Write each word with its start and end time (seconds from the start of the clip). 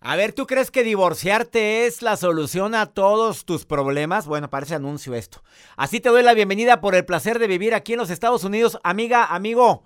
A 0.00 0.14
ver, 0.14 0.32
¿tú 0.32 0.46
crees 0.46 0.70
que 0.70 0.84
divorciarte 0.84 1.86
es 1.86 2.02
la 2.02 2.16
solución 2.16 2.76
a 2.76 2.86
todos 2.86 3.44
tus 3.44 3.66
problemas? 3.66 4.28
Bueno, 4.28 4.48
parece 4.48 4.76
anuncio 4.76 5.12
esto. 5.14 5.42
Así 5.76 5.98
te 5.98 6.08
doy 6.08 6.22
la 6.22 6.34
bienvenida 6.34 6.80
por 6.80 6.94
el 6.94 7.04
placer 7.04 7.40
de 7.40 7.48
vivir 7.48 7.74
aquí 7.74 7.94
en 7.94 7.98
los 7.98 8.10
Estados 8.10 8.44
Unidos. 8.44 8.78
Amiga, 8.84 9.24
amigo. 9.24 9.82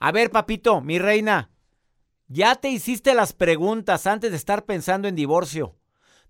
A 0.00 0.10
ver, 0.10 0.30
papito, 0.30 0.80
mi 0.80 0.98
reina. 0.98 1.50
¿Ya 2.26 2.56
te 2.56 2.70
hiciste 2.70 3.14
las 3.14 3.32
preguntas 3.34 4.08
antes 4.08 4.32
de 4.32 4.36
estar 4.36 4.64
pensando 4.64 5.06
en 5.06 5.14
divorcio? 5.14 5.76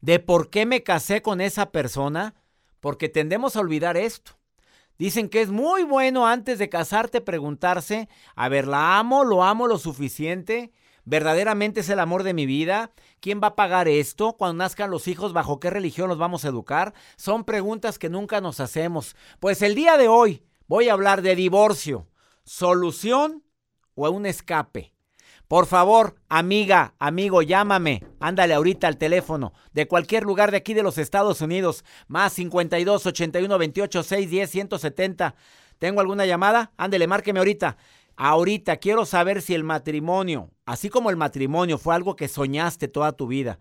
¿De 0.03 0.19
por 0.19 0.51
qué 0.51 0.67
me 0.67 0.83
casé 0.83 1.23
con 1.23 1.41
esa 1.41 1.71
persona? 1.71 2.35
Porque 2.81 3.09
tendemos 3.09 3.57
a 3.57 3.61
olvidar 3.61 3.97
esto. 3.97 4.33
Dicen 4.99 5.31
que 5.31 5.41
es 5.41 5.51
muy 5.51 5.85
bueno 5.85 6.27
antes 6.27 6.59
de 6.59 6.69
casarte 6.69 7.23
preguntarse, 7.23 8.11
a 8.37 8.51
ver, 8.51 8.69
¿la 8.69 8.99
amo? 8.99 9.25
¿Lo 9.25 9.43
amo 9.43 9.67
lo 9.67 9.79
suficiente? 9.79 10.71
¿Verdaderamente 11.05 11.81
es 11.81 11.89
el 11.89 11.99
amor 11.99 12.23
de 12.23 12.35
mi 12.35 12.47
vida? 12.47 12.93
¿Quién 13.21 13.41
va 13.43 13.49
a 13.49 13.57
pagar 13.57 13.89
esto? 13.89 14.35
Cuando 14.35 14.63
nazcan 14.63 14.91
los 14.91 15.09
hijos, 15.09 15.33
¿bajo 15.33 15.59
qué 15.59 15.71
religión 15.71 16.09
los 16.09 16.19
vamos 16.19 16.45
a 16.45 16.49
educar? 16.49 16.95
Son 17.17 17.45
preguntas 17.45 17.99
que 17.99 18.09
nunca 18.09 18.41
nos 18.41 18.61
hacemos. 18.61 19.17
Pues 19.41 19.63
el 19.63 19.75
día 19.75 19.97
de 19.97 20.09
hoy 20.09 20.45
voy 20.69 20.89
a 20.89 20.93
hablar 20.93 21.23
de 21.23 21.35
divorcio, 21.35 22.07
solución 22.45 23.43
o 23.95 24.09
un 24.11 24.27
escape. 24.27 24.93
Por 25.49 25.67
favor, 25.67 26.15
amiga, 26.31 26.95
amigo, 26.99 27.43
llámame. 27.43 28.03
Ándale 28.21 28.55
ahorita 28.55 28.87
al 28.87 28.97
teléfono 28.97 29.53
de 29.75 29.87
cualquier 29.87 30.23
lugar 30.23 30.51
de 30.51 30.57
aquí 30.57 30.73
de 30.73 30.83
los 30.83 30.97
Estados 30.97 31.43
Unidos. 31.43 31.85
Más 32.07 32.33
52 32.33 33.05
81 33.05 33.59
28 33.59 34.03
6 34.03 34.31
10 34.31 34.51
170. 34.51 35.35
¿Tengo 35.79 36.01
alguna 36.01 36.25
llamada? 36.25 36.73
Ándale, 36.79 37.07
márqueme 37.07 37.41
ahorita. 37.41 37.77
Ahorita 38.25 38.77
quiero 38.77 39.05
saber 39.05 39.43
si 39.43 39.53
el 39.53 39.65
matrimonio, 39.65 40.53
así 40.65 40.91
como 40.91 41.11
el 41.11 41.17
matrimonio 41.17 41.77
fue 41.77 41.97
algo 41.97 42.15
que 42.15 42.29
soñaste 42.29 42.87
toda 42.87 43.11
tu 43.17 43.27
vida. 43.27 43.59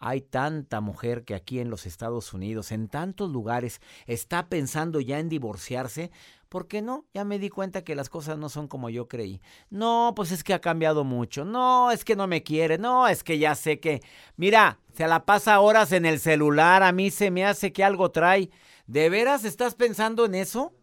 Hay 0.00 0.20
tanta 0.20 0.80
mujer 0.80 1.24
que 1.24 1.36
aquí 1.36 1.60
en 1.60 1.70
los 1.70 1.86
Estados 1.86 2.34
Unidos, 2.34 2.72
en 2.72 2.88
tantos 2.88 3.30
lugares, 3.30 3.80
está 4.06 4.48
pensando 4.48 4.98
ya 5.00 5.20
en 5.20 5.28
divorciarse 5.28 6.10
¿Por 6.48 6.66
qué 6.66 6.82
no? 6.82 7.06
Ya 7.14 7.22
me 7.22 7.38
di 7.38 7.50
cuenta 7.50 7.84
que 7.84 7.94
las 7.94 8.08
cosas 8.08 8.36
no 8.36 8.48
son 8.48 8.66
como 8.66 8.90
yo 8.90 9.06
creí. 9.06 9.40
No, 9.70 10.14
pues 10.16 10.32
es 10.32 10.42
que 10.42 10.54
ha 10.54 10.60
cambiado 10.60 11.04
mucho. 11.04 11.44
No, 11.44 11.92
es 11.92 12.04
que 12.04 12.16
no 12.16 12.26
me 12.26 12.42
quiere. 12.42 12.76
No, 12.76 13.06
es 13.06 13.22
que 13.22 13.38
ya 13.38 13.54
sé 13.54 13.78
que... 13.78 14.02
Mira, 14.34 14.80
se 14.92 15.06
la 15.06 15.24
pasa 15.24 15.60
horas 15.60 15.92
en 15.92 16.04
el 16.04 16.18
celular. 16.18 16.82
A 16.82 16.90
mí 16.90 17.12
se 17.12 17.30
me 17.30 17.46
hace 17.46 17.72
que 17.72 17.84
algo 17.84 18.10
trae. 18.10 18.50
¿De 18.88 19.08
veras 19.08 19.44
estás 19.44 19.76
pensando 19.76 20.24
en 20.24 20.34
eso? 20.34 20.74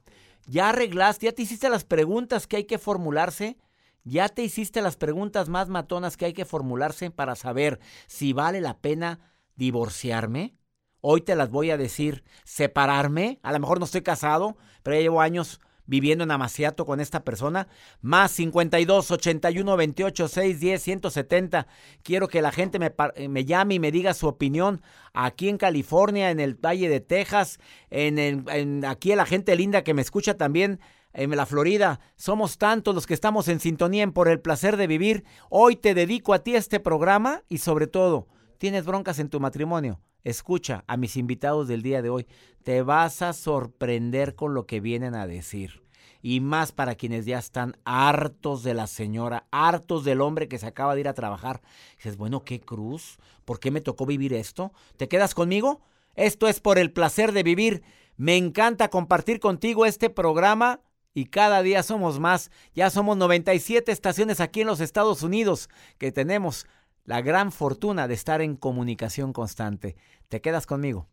¿Ya 0.48 0.70
arreglaste? 0.70 1.26
¿Ya 1.26 1.34
te 1.34 1.42
hiciste 1.42 1.70
las 1.70 1.84
preguntas 1.84 2.48
que 2.48 2.56
hay 2.56 2.64
que 2.64 2.78
formularse? 2.78 3.58
¿Ya 4.06 4.30
te 4.30 4.44
hiciste 4.44 4.82
las 4.82 4.96
preguntas 4.96 5.50
más 5.50 5.68
matonas 5.68 6.16
que 6.16 6.24
hay 6.24 6.34
que 6.34 6.46
formularse 6.46 7.12
para 7.12 7.36
saber 7.36 7.80
si 8.08 8.32
vale 8.32 8.62
la 8.62 8.80
pena 8.80 9.20
divorciarme? 9.58 10.56
Hoy 11.02 11.20
te 11.22 11.36
las 11.36 11.52
voy 11.52 11.72
a 11.72 11.78
decir. 11.78 12.24
Separarme. 12.46 13.40
A 13.44 13.52
lo 13.52 13.60
mejor 13.60 13.80
no 13.80 13.86
estoy 13.86 14.04
casado, 14.04 14.56
pero 14.84 14.96
ya 14.96 15.02
llevo 15.02 15.20
años 15.20 15.60
viviendo 15.88 16.24
en 16.24 16.32
Amaciato 16.32 16.86
con 16.86 17.00
esta 17.00 17.24
persona. 17.24 17.68
Más 18.02 18.32
52 18.32 19.10
81 19.10 19.78
28 19.78 20.28
6 20.28 20.60
10 20.60 20.82
170. 20.84 21.68
Quiero 22.04 22.28
que 22.28 22.42
la 22.42 22.52
gente 22.52 22.78
me, 22.78 22.94
me, 23.28 23.46
llame 23.46 23.76
y 23.76 23.80
me 23.80 23.92
diga 23.92 24.14
su 24.14 24.28
opinión 24.28 24.82
aquí 25.14 25.50
en 25.50 25.58
California, 25.58 26.30
en 26.30 26.40
el 26.40 26.54
Valle 26.54 26.90
de 26.90 27.00
Texas, 27.00 27.60
en, 27.90 28.20
en 28.20 28.86
aquí 28.86 29.16
la 29.16 29.26
gente 29.26 29.56
linda 29.56 29.84
que 29.84 29.96
me 29.96 30.02
escucha 30.02 30.36
también 30.36 30.80
en 31.14 31.36
la 31.36 31.46
Florida. 31.46 32.00
Somos 32.16 32.58
tantos 32.58 32.94
los 32.94 33.08
que 33.08 33.14
estamos 33.14 33.48
en 33.48 33.60
sintonía 33.60 34.04
en 34.04 34.12
Por 34.12 34.28
el 34.28 34.40
Placer 34.40 34.78
de 34.78 34.88
Vivir. 34.88 35.24
Hoy 35.50 35.76
te 35.76 35.94
dedico 35.94 36.34
a 36.34 36.44
ti 36.44 36.56
este 36.56 36.80
programa 36.80 37.44
y 37.50 37.58
sobre 37.58 37.88
todo, 37.88 38.28
¿tienes 38.58 38.86
broncas 38.86 39.20
en 39.20 39.30
tu 39.30 39.40
matrimonio? 39.40 40.00
Escucha 40.28 40.84
a 40.88 40.98
mis 40.98 41.16
invitados 41.16 41.70
del 41.70 41.82
día 41.82 42.02
de 42.02 42.10
hoy. 42.10 42.28
Te 42.64 42.82
vas 42.82 43.22
a 43.22 43.32
sorprender 43.32 44.36
con 44.36 44.54
lo 44.54 44.66
que 44.66 44.82
vienen 44.82 45.16
a 45.16 45.26
decir. 45.26 45.84
Y 46.22 46.42
más 46.42 46.74
para 46.74 46.96
quienes 46.96 47.26
ya 47.26 47.40
están 47.40 47.78
hartos 47.86 48.62
de 48.62 48.74
la 48.74 48.88
señora, 48.88 49.48
hartos 49.52 50.04
del 50.04 50.20
hombre 50.20 50.50
que 50.50 50.58
se 50.58 50.68
acaba 50.68 50.96
de 50.96 51.00
ir 51.00 51.08
a 51.08 51.14
trabajar. 51.14 51.62
dices, 51.96 52.18
bueno, 52.18 52.44
qué 52.44 52.60
cruz. 52.60 53.20
¿Por 53.46 53.62
qué 53.62 53.72
me 53.72 53.80
tocó 53.80 54.06
vivir 54.06 54.34
esto? 54.34 54.74
¿Te 54.98 55.08
quedas 55.08 55.34
conmigo? 55.34 55.80
Esto 56.16 56.50
es 56.50 56.60
por 56.60 56.78
el 56.78 56.92
placer 56.92 57.32
de 57.32 57.44
vivir. 57.44 57.84
Me 58.18 58.36
encanta 58.36 58.90
compartir 58.90 59.40
contigo 59.40 59.86
este 59.86 60.10
programa 60.10 60.82
y 61.14 61.28
cada 61.28 61.62
día 61.62 61.84
somos 61.84 62.20
más. 62.20 62.52
Ya 62.76 62.90
somos 62.90 63.16
97 63.16 63.94
estaciones 63.94 64.42
aquí 64.42 64.60
en 64.60 64.68
los 64.68 64.82
Estados 64.82 65.24
Unidos 65.24 65.70
que 65.98 66.12
tenemos 66.12 66.68
la 67.08 67.22
gran 67.22 67.54
fortuna 67.54 68.08
de 68.08 68.14
estar 68.14 68.42
en 68.42 68.58
comunicación 68.58 69.32
constante. 69.34 69.96
¿Te 70.28 70.42
quedas 70.42 70.68
conmigo? 70.68 71.08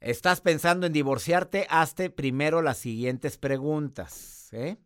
¿Estás 0.00 0.40
pensando 0.40 0.86
en 0.86 0.92
divorciarte? 0.92 1.66
Hazte 1.68 2.10
primero 2.10 2.62
las 2.62 2.78
siguientes 2.78 3.38
preguntas. 3.38 4.48
¿eh? 4.52 4.78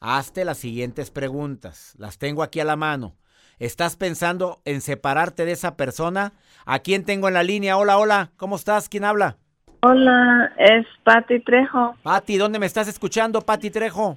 Hazte 0.00 0.44
las 0.44 0.58
siguientes 0.58 1.10
preguntas. 1.10 1.94
Las 1.98 2.18
tengo 2.18 2.44
aquí 2.44 2.60
a 2.60 2.64
la 2.64 2.76
mano. 2.76 3.16
¿Estás 3.58 3.96
pensando 3.96 4.62
en 4.64 4.80
separarte 4.80 5.44
de 5.44 5.52
esa 5.52 5.76
persona? 5.76 6.32
¿A 6.64 6.78
quién 6.78 7.04
tengo 7.04 7.26
en 7.26 7.34
la 7.34 7.42
línea? 7.42 7.76
Hola, 7.76 7.98
hola. 7.98 8.30
¿Cómo 8.36 8.54
estás? 8.54 8.88
¿Quién 8.88 9.04
habla? 9.04 9.36
Hola, 9.80 10.52
es 10.58 10.86
Patti 11.02 11.40
Trejo. 11.40 11.96
Patti, 12.04 12.36
¿dónde 12.36 12.60
me 12.60 12.66
estás 12.66 12.86
escuchando, 12.86 13.40
Patti 13.40 13.70
Trejo? 13.70 14.16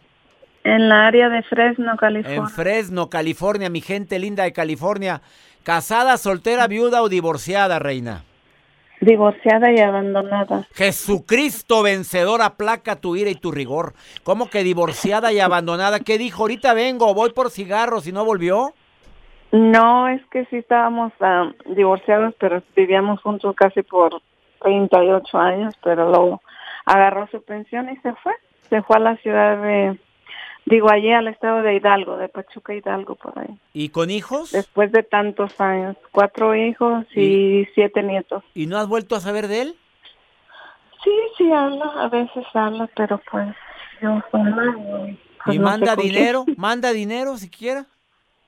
En 0.64 0.90
la 0.90 1.08
área 1.08 1.30
de 1.30 1.42
Fresno, 1.44 1.98
California. 1.98 2.40
En 2.40 2.48
Fresno, 2.50 3.10
California, 3.10 3.70
mi 3.70 3.82
gente 3.82 4.20
linda 4.20 4.44
de 4.44 4.54
California. 4.54 5.22
¿Casada, 5.64 6.18
soltera, 6.18 6.68
viuda 6.68 7.02
o 7.02 7.10
divorciada, 7.10 7.80
reina? 7.80 8.24
Divorciada 9.00 9.72
y 9.72 9.80
abandonada. 9.80 10.68
Jesucristo 10.74 11.82
vencedor, 11.82 12.44
aplaca 12.44 12.98
tu 12.98 13.16
ira 13.16 13.32
y 13.32 13.36
tu 13.36 13.52
rigor. 13.52 13.94
¿Cómo 14.24 14.50
que 14.50 14.64
divorciada 14.64 15.34
y 15.34 15.40
abandonada? 15.40 16.00
¿Qué 16.00 16.20
dijo? 16.20 16.44
Ahorita 16.44 16.76
vengo, 16.76 17.14
voy 17.16 17.32
por 17.32 17.50
cigarros 17.50 18.06
y 18.08 18.12
no 18.12 18.24
volvió. 18.26 18.74
No, 19.52 20.08
es 20.08 20.22
que 20.28 20.46
sí 20.46 20.58
estábamos 20.58 21.12
ah, 21.20 21.52
divorciados, 21.76 22.36
pero 22.40 22.62
vivíamos 22.76 23.20
juntos 23.22 23.56
casi 23.56 23.82
por 23.82 24.22
38 24.62 25.38
años, 25.38 25.74
pero 25.84 26.08
luego 26.10 26.42
agarró 26.86 27.28
su 27.32 27.42
pensión 27.44 27.90
y 27.90 27.98
se 27.98 28.14
fue. 28.14 28.34
Se 28.70 28.84
fue 28.84 28.98
a 28.98 29.00
la 29.00 29.18
ciudad 29.18 29.58
de 29.62 30.00
Digo, 30.66 30.92
allí 30.92 31.12
al 31.12 31.28
estado 31.28 31.64
de 31.64 31.76
Hidalgo, 31.76 32.18
de 32.18 32.30
Pachuca 32.30 32.74
Hidalgo, 32.74 33.16
por 33.16 33.38
ahí. 33.38 33.58
¿Y 33.74 33.90
con 33.90 34.12
hijos? 34.12 34.52
Después 34.52 34.92
de 34.92 35.04
tantos 35.04 35.60
años, 35.60 35.98
cuatro 36.12 36.56
hijos 36.56 37.06
y, 37.16 37.68
siete 37.74 38.04
nietos. 38.04 38.44
¿Y 38.54 38.68
no 38.68 38.78
has 38.78 38.88
vuelto 38.88 39.16
a 39.16 39.20
saber 39.20 39.48
de 39.48 39.62
él? 39.62 39.76
Sí, 41.04 41.12
sí 41.38 41.52
habla, 41.52 41.92
a 41.98 42.08
veces 42.10 42.46
habla, 42.54 42.88
pero 42.96 43.20
pues 43.32 43.48
yo 44.02 44.22
sola. 44.30 44.76
Pues, 45.44 45.56
¿Y 45.56 45.60
manda 45.60 45.96
dinero? 45.96 46.46
¿Manda 46.58 46.94
dinero 46.94 47.38
siquiera? 47.38 47.88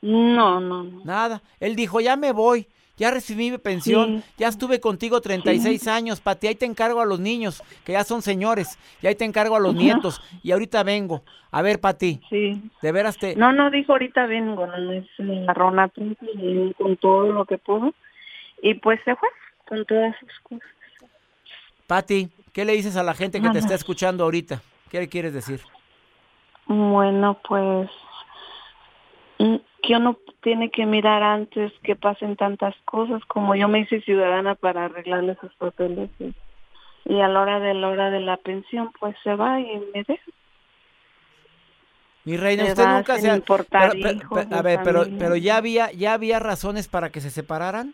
No, 0.01 0.59
no, 0.59 0.83
no. 0.83 1.03
Nada. 1.03 1.41
Él 1.59 1.75
dijo, 1.75 1.99
ya 1.99 2.15
me 2.15 2.31
voy. 2.31 2.67
Ya 2.95 3.09
recibí 3.09 3.49
mi 3.49 3.57
pensión, 3.57 4.23
ya 4.37 4.47
estuve 4.47 4.79
contigo 4.79 5.19
36 5.19 5.87
años, 5.87 6.21
Pati, 6.21 6.47
ahí 6.47 6.55
te 6.55 6.67
encargo 6.67 7.01
a 7.01 7.05
los 7.05 7.19
niños, 7.19 7.63
que 7.83 7.93
ya 7.93 8.03
son 8.03 8.21
señores, 8.21 8.77
y 9.01 9.07
ahí 9.07 9.15
te 9.15 9.25
encargo 9.25 9.55
a 9.55 9.59
los 9.59 9.73
nietos, 9.73 10.21
y 10.43 10.51
ahorita 10.51 10.83
vengo. 10.83 11.23
A 11.49 11.63
ver, 11.63 11.79
Pati, 11.79 12.21
sí. 12.29 12.61
de 12.83 12.91
veras 12.91 13.17
te... 13.17 13.35
No, 13.35 13.51
no, 13.51 13.71
dijo 13.71 13.93
ahorita 13.93 14.27
vengo, 14.27 14.67
no, 14.67 14.91
es 14.91 15.07
la 15.17 15.91
con 16.77 16.97
todo 16.97 17.31
lo 17.31 17.45
que 17.45 17.57
pudo, 17.57 17.95
y 18.61 18.75
pues 18.75 18.99
se 19.05 19.15
fue 19.15 19.29
con 19.67 19.83
todas 19.85 20.15
sus 20.19 20.29
cosas. 20.43 20.69
Pati, 21.87 22.29
¿qué 22.53 22.63
le 22.63 22.73
dices 22.73 22.95
a 22.95 23.03
la 23.03 23.15
gente 23.15 23.41
que 23.41 23.49
te 23.49 23.59
está 23.59 23.73
escuchando 23.73 24.23
ahorita? 24.23 24.61
¿Qué 24.89 24.99
le 24.99 25.09
quieres 25.09 25.33
decir? 25.33 25.61
Bueno, 26.67 27.39
pues 27.47 27.89
mm, 29.39 29.55
que 29.83 29.97
uno 29.97 30.17
tiene 30.41 30.71
que 30.71 30.85
mirar 30.85 31.21
antes 31.21 31.71
que 31.83 31.95
pasen 31.95 32.37
tantas 32.37 32.73
cosas, 32.85 33.21
como 33.25 33.53
yo 33.53 33.67
me 33.67 33.79
hice 33.79 34.01
ciudadana 34.01 34.55
para 34.55 34.85
arreglarle 34.85 35.37
sus 35.41 35.53
papeles 35.55 36.09
y, 37.05 37.19
a 37.19 37.27
la 37.27 37.41
hora 37.41 37.59
de 37.59 37.73
la 37.73 37.89
hora 37.89 38.09
de 38.09 38.21
la 38.21 38.37
pensión 38.37 38.91
pues 38.97 39.15
se 39.23 39.35
va 39.35 39.59
y 39.59 39.83
me 39.93 40.03
deja. 40.03 40.23
Mi 42.23 42.37
reina, 42.37 42.63
usted 42.63 42.87
nunca 42.87 43.17
se 43.17 43.29
ha... 43.29 43.33
a 43.33 44.61
ver, 44.61 44.79
pero, 44.85 45.03
pero 45.19 45.35
ya 45.35 45.57
había, 45.57 45.91
ya 45.91 46.13
había 46.13 46.39
razones 46.39 46.87
para 46.87 47.09
que 47.09 47.19
se 47.19 47.29
separaran. 47.29 47.93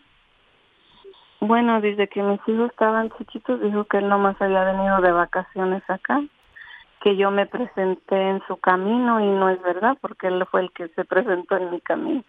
Bueno, 1.40 1.80
desde 1.80 2.06
que 2.06 2.22
mis 2.22 2.40
hijos 2.46 2.70
estaban 2.70 3.10
chiquitos, 3.18 3.60
dijo 3.60 3.84
que 3.84 3.98
él 3.98 4.08
nomás 4.08 4.40
había 4.40 4.62
venido 4.62 5.00
de 5.00 5.10
vacaciones 5.10 5.82
acá 5.88 6.22
que 7.00 7.16
yo 7.16 7.30
me 7.30 7.46
presenté 7.46 8.16
en 8.16 8.42
su 8.46 8.56
camino 8.58 9.20
y 9.20 9.26
no 9.26 9.48
es 9.50 9.60
verdad 9.62 9.96
porque 10.00 10.26
él 10.26 10.44
fue 10.50 10.62
el 10.62 10.72
que 10.72 10.88
se 10.88 11.04
presentó 11.04 11.56
en 11.56 11.70
mi 11.70 11.80
camino. 11.80 12.24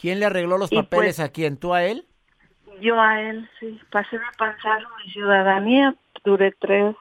¿Quién 0.00 0.20
le 0.20 0.26
arregló 0.26 0.58
los 0.58 0.70
papeles 0.70 1.20
a 1.20 1.28
quién? 1.28 1.58
¿Tú 1.58 1.74
a 1.74 1.84
él? 1.84 2.04
Yo 2.80 3.00
a 3.00 3.20
él, 3.20 3.48
sí. 3.60 3.78
Pasé 3.90 4.18
de 4.18 4.24
pasar 4.38 4.82
mi 5.04 5.12
ciudadanía, 5.12 5.94
duré 6.24 6.52
tres 6.52 6.96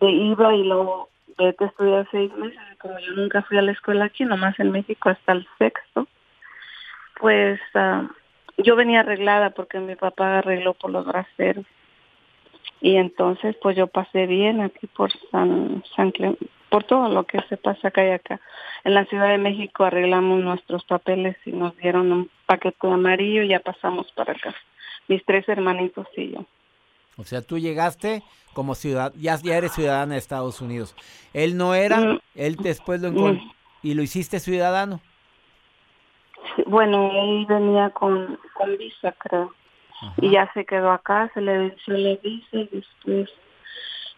de 0.00 0.10
IVA 0.10 0.54
y 0.54 0.64
luego 0.64 1.08
de 1.38 1.54
estudiar 1.58 2.06
seis 2.10 2.32
meses. 2.34 2.58
Como 2.78 2.98
yo 2.98 3.12
nunca 3.12 3.42
fui 3.42 3.56
a 3.56 3.62
la 3.62 3.72
escuela 3.72 4.06
aquí, 4.06 4.24
nomás 4.24 4.58
en 4.58 4.72
México 4.72 5.08
hasta 5.08 5.32
el 5.32 5.46
sexto, 5.58 6.08
pues 7.20 7.60
uh, 7.74 8.08
yo 8.58 8.76
venía 8.76 9.00
arreglada 9.00 9.50
porque 9.50 9.78
mi 9.78 9.96
papá 9.96 10.38
arregló 10.38 10.74
por 10.74 10.90
los 10.90 11.06
braceros. 11.06 11.64
Y 12.80 12.96
entonces 12.96 13.56
pues 13.62 13.76
yo 13.76 13.86
pasé 13.86 14.26
bien 14.26 14.60
aquí 14.60 14.86
por 14.88 15.10
San, 15.30 15.82
San 15.94 16.12
por 16.68 16.84
todo 16.84 17.08
lo 17.08 17.24
que 17.24 17.38
se 17.48 17.56
pasa 17.56 17.88
acá 17.88 18.04
y 18.06 18.10
acá. 18.10 18.40
En 18.84 18.94
la 18.94 19.04
Ciudad 19.04 19.28
de 19.28 19.38
México 19.38 19.84
arreglamos 19.84 20.40
nuestros 20.40 20.84
papeles 20.84 21.36
y 21.44 21.52
nos 21.52 21.76
dieron 21.76 22.10
un 22.10 22.30
paquete 22.46 22.88
amarillo 22.88 23.42
y 23.42 23.48
ya 23.48 23.60
pasamos 23.60 24.10
para 24.12 24.32
acá. 24.32 24.54
Mis 25.06 25.24
tres 25.24 25.48
hermanitos 25.48 26.06
y 26.16 26.32
yo. 26.32 26.46
O 27.16 27.24
sea, 27.24 27.42
tú 27.42 27.58
llegaste 27.58 28.22
como 28.54 28.74
ciudad, 28.74 29.12
ya, 29.16 29.36
ya 29.36 29.56
eres 29.56 29.72
ciudadana 29.72 30.14
de 30.14 30.18
Estados 30.18 30.60
Unidos. 30.60 30.96
Él 31.32 31.56
no 31.56 31.74
era, 31.74 32.00
mm. 32.00 32.20
él 32.34 32.56
después 32.56 33.00
lo 33.00 33.08
encontró 33.08 33.44
mm. 33.44 33.50
y 33.82 33.94
lo 33.94 34.02
hiciste 34.02 34.40
ciudadano. 34.40 35.00
bueno, 36.66 37.10
él 37.12 37.46
venía 37.46 37.90
con, 37.90 38.38
con 38.54 38.76
visa, 38.78 39.12
creo. 39.18 39.52
Y 40.18 40.30
ya 40.30 40.50
se 40.52 40.64
quedó 40.64 40.90
acá, 40.90 41.30
se 41.34 41.40
le 41.40 41.58
venció 41.58 41.94
la 41.94 42.16
visa 42.22 42.56
y 42.56 42.68
después, 42.72 43.30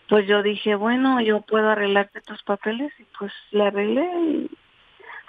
pues 0.08 0.26
yo 0.26 0.42
dije, 0.42 0.74
bueno, 0.74 1.20
yo 1.20 1.40
puedo 1.42 1.68
arreglarte 1.70 2.20
tus 2.20 2.42
papeles 2.42 2.92
y 2.98 3.04
pues 3.18 3.32
le 3.50 3.64
arreglé 3.64 4.04
y 4.20 4.50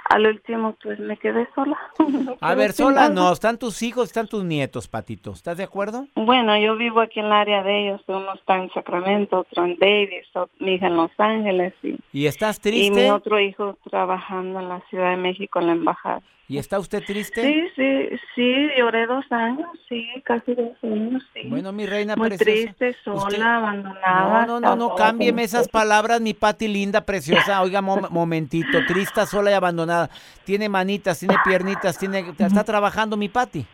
al 0.10 0.28
último 0.28 0.76
pues 0.82 1.00
me 1.00 1.18
quedé 1.18 1.48
sola. 1.56 1.78
A 2.42 2.56
ver, 2.56 2.74
sola 2.74 3.10
no, 3.10 3.32
están 3.32 3.58
tus 3.58 3.82
hijos, 3.82 4.06
están 4.06 4.28
tus 4.28 4.44
nietos, 4.44 4.88
Patito, 4.88 5.32
¿estás 5.32 5.58
de 5.58 5.64
acuerdo? 5.64 6.08
Bueno, 6.16 6.58
yo 6.58 6.76
vivo 6.76 7.02
aquí 7.02 7.20
en 7.20 7.28
el 7.28 7.32
área 7.32 7.64
de 7.64 7.88
ellos, 7.88 8.02
uno 8.08 8.34
está 8.34 8.58
en 8.58 8.72
Sacramento, 8.72 9.40
otro 9.40 9.66
en 9.66 9.78
Davis, 9.80 10.28
mi 10.60 10.76
hija 10.76 10.88
en 10.88 10.98
Los 10.98 11.12
Ángeles. 11.18 11.74
Y, 11.82 11.98
¿Y 12.12 12.28
estás 12.28 12.60
triste? 12.60 12.86
Y 12.86 12.92
mi 12.92 13.10
otro 13.10 13.40
hijo 13.40 13.78
trabajando 13.90 14.60
en 14.60 14.70
la 14.70 14.82
Ciudad 14.90 15.12
de 15.12 15.18
México 15.18 15.60
en 15.60 15.68
la 15.68 15.74
embajada. 15.74 16.22
¿Y 16.48 16.60
está 16.60 16.78
usted 16.78 17.04
triste? 17.04 17.42
Sí, 17.42 17.68
sí, 17.76 18.10
sí, 18.36 18.68
lloré 18.78 19.08
dos 19.08 19.26
años, 19.32 19.68
sí, 19.90 20.08
casi 20.24 20.54
dos 20.54 20.78
años, 20.84 21.24
sí. 21.34 21.42
Bueno, 21.50 21.72
mi 21.72 21.88
reina 21.88 22.16
Muy 22.16 22.30
triste, 22.38 22.96
sola, 23.04 23.58
abandonada. 23.58 24.46
No, 24.46 24.60
no, 24.60 24.60
no, 24.60 24.76
no, 24.76 24.96
cámbieme 24.96 25.42
esas 25.42 25.68
palabras, 25.68 26.22
mi 26.22 26.36
Pati 26.36 26.68
linda, 26.68 27.02
preciosa. 27.02 27.62
Oiga, 27.64 27.82
momentito, 27.82 28.86
triste, 28.88 29.26
sola 29.26 29.50
y 29.50 29.54
abandonada. 29.56 30.12
Tiene 30.44 30.70
manitas, 30.70 31.20
tiene 31.20 31.36
piernitas, 31.44 31.98
tiene, 31.98 32.24
está 32.38 32.64
trabajando 32.64 33.18
mi 33.18 33.28
Pati. 33.28 33.66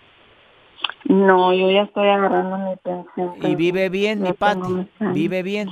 No, 1.06 1.54
yo 1.54 1.70
ya 1.72 1.82
estoy 1.82 2.08
agarrando 2.08 2.58
mi 2.58 2.76
pensión. 2.78 3.34
¿Y 3.42 3.56
vive 3.56 3.90
bien, 3.90 4.22
mi 4.22 4.32
Pati? 4.32 4.88
¿Vive 5.00 5.44
bien? 5.44 5.68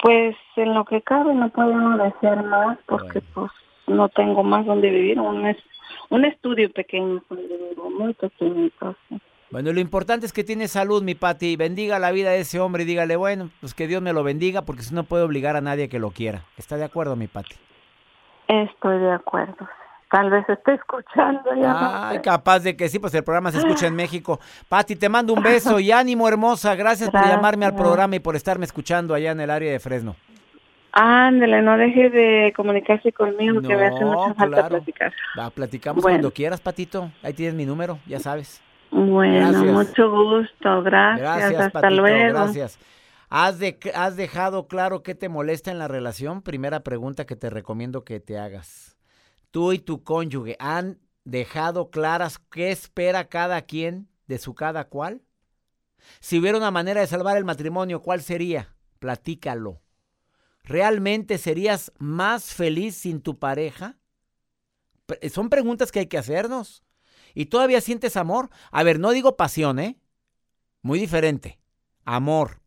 Pues 0.00 0.36
en 0.54 0.72
lo 0.72 0.84
que 0.84 1.02
cabe 1.02 1.34
no 1.34 1.48
puedo 1.48 1.96
decir 1.96 2.44
más 2.44 2.78
porque 2.86 3.20
pues 3.34 3.50
no 3.88 4.08
tengo 4.10 4.44
más 4.44 4.64
donde 4.66 4.90
vivir. 4.90 5.18
Un 5.18 5.46
es 5.46 5.56
un 6.10 6.24
estudio 6.24 6.70
pequeño, 6.72 7.22
muy 7.98 8.14
pequeñito. 8.14 8.96
Bueno, 9.50 9.72
lo 9.72 9.80
importante 9.80 10.26
es 10.26 10.32
que 10.32 10.44
tiene 10.44 10.68
salud, 10.68 11.02
mi 11.02 11.14
Pati. 11.14 11.56
Bendiga 11.56 11.98
la 11.98 12.10
vida 12.10 12.30
de 12.30 12.40
ese 12.40 12.58
hombre 12.60 12.82
y 12.82 12.86
dígale, 12.86 13.16
bueno, 13.16 13.50
pues 13.60 13.74
que 13.74 13.86
Dios 13.86 14.02
me 14.02 14.12
lo 14.12 14.24
bendiga, 14.24 14.62
porque 14.62 14.82
si 14.82 14.94
no 14.94 15.04
puede 15.04 15.22
obligar 15.22 15.56
a 15.56 15.60
nadie 15.60 15.88
que 15.88 15.98
lo 15.98 16.10
quiera. 16.10 16.44
¿Está 16.56 16.76
de 16.76 16.84
acuerdo, 16.84 17.16
mi 17.16 17.28
Pati? 17.28 17.54
Estoy 18.48 18.98
de 18.98 19.12
acuerdo. 19.12 19.68
Tal 20.10 20.30
vez 20.30 20.48
esté 20.48 20.74
escuchando 20.74 21.54
ya. 21.60 22.08
Ay, 22.10 22.20
capaz 22.20 22.60
de 22.60 22.76
que 22.76 22.88
sí, 22.88 22.98
pues 22.98 23.14
el 23.14 23.24
programa 23.24 23.50
se 23.50 23.58
escucha 23.58 23.86
en 23.86 23.94
México. 23.94 24.38
Pati, 24.68 24.94
te 24.96 25.08
mando 25.08 25.32
un 25.32 25.42
beso 25.42 25.80
y 25.80 25.90
ánimo, 25.92 26.28
hermosa. 26.28 26.74
Gracias, 26.74 27.10
por 27.10 27.26
llamarme 27.26 27.66
al 27.66 27.74
programa 27.74 28.16
y 28.16 28.20
por 28.20 28.36
estarme 28.36 28.64
escuchando 28.64 29.14
allá 29.14 29.32
en 29.32 29.40
el 29.40 29.50
área 29.50 29.72
de 29.72 29.80
Fresno. 29.80 30.16
Ándale, 30.98 31.60
no 31.60 31.76
deje 31.76 32.08
de 32.08 32.54
comunicarse 32.56 33.12
conmigo, 33.12 33.60
que 33.60 33.76
me 33.76 33.84
hace 33.84 34.02
mucha 34.02 34.32
falta 34.32 34.66
platicar. 34.66 35.12
platicamos 35.54 36.02
cuando 36.02 36.30
quieras, 36.30 36.58
Patito. 36.58 37.10
Ahí 37.22 37.34
tienes 37.34 37.54
mi 37.54 37.66
número, 37.66 37.98
ya 38.06 38.18
sabes. 38.18 38.62
Bueno, 38.90 39.62
mucho 39.74 40.10
gusto. 40.10 40.82
Gracias. 40.82 41.66
hasta 41.66 41.90
luego. 41.90 42.38
Gracias. 42.38 42.78
¿Has, 43.28 43.58
de, 43.58 43.78
¿Has 43.94 44.16
dejado 44.16 44.68
claro 44.68 45.02
qué 45.02 45.14
te 45.14 45.28
molesta 45.28 45.70
en 45.70 45.78
la 45.78 45.86
relación? 45.86 46.40
Primera 46.40 46.80
pregunta 46.80 47.26
que 47.26 47.36
te 47.36 47.50
recomiendo 47.50 48.02
que 48.02 48.18
te 48.18 48.38
hagas. 48.38 48.96
Tú 49.50 49.74
y 49.74 49.78
tu 49.78 50.02
cónyuge 50.02 50.56
han 50.58 50.98
dejado 51.24 51.90
claras 51.90 52.38
qué 52.38 52.70
espera 52.70 53.28
cada 53.28 53.60
quien 53.60 54.08
de 54.28 54.38
su 54.38 54.54
cada 54.54 54.84
cual. 54.84 55.20
Si 56.20 56.38
hubiera 56.38 56.56
una 56.56 56.70
manera 56.70 57.02
de 57.02 57.06
salvar 57.06 57.36
el 57.36 57.44
matrimonio, 57.44 58.00
¿cuál 58.00 58.22
sería? 58.22 58.74
Platícalo. 58.98 59.82
¿Realmente 60.66 61.38
serías 61.38 61.92
más 61.98 62.52
feliz 62.52 62.96
sin 62.96 63.20
tu 63.20 63.38
pareja? 63.38 63.96
Son 65.32 65.48
preguntas 65.48 65.92
que 65.92 66.00
hay 66.00 66.06
que 66.06 66.18
hacernos. 66.18 66.82
¿Y 67.34 67.46
todavía 67.46 67.80
sientes 67.80 68.16
amor? 68.16 68.50
A 68.72 68.82
ver, 68.82 68.98
no 68.98 69.12
digo 69.12 69.36
pasión, 69.36 69.78
¿eh? 69.78 69.96
Muy 70.82 70.98
diferente. 70.98 71.60
Amor, 72.04 72.62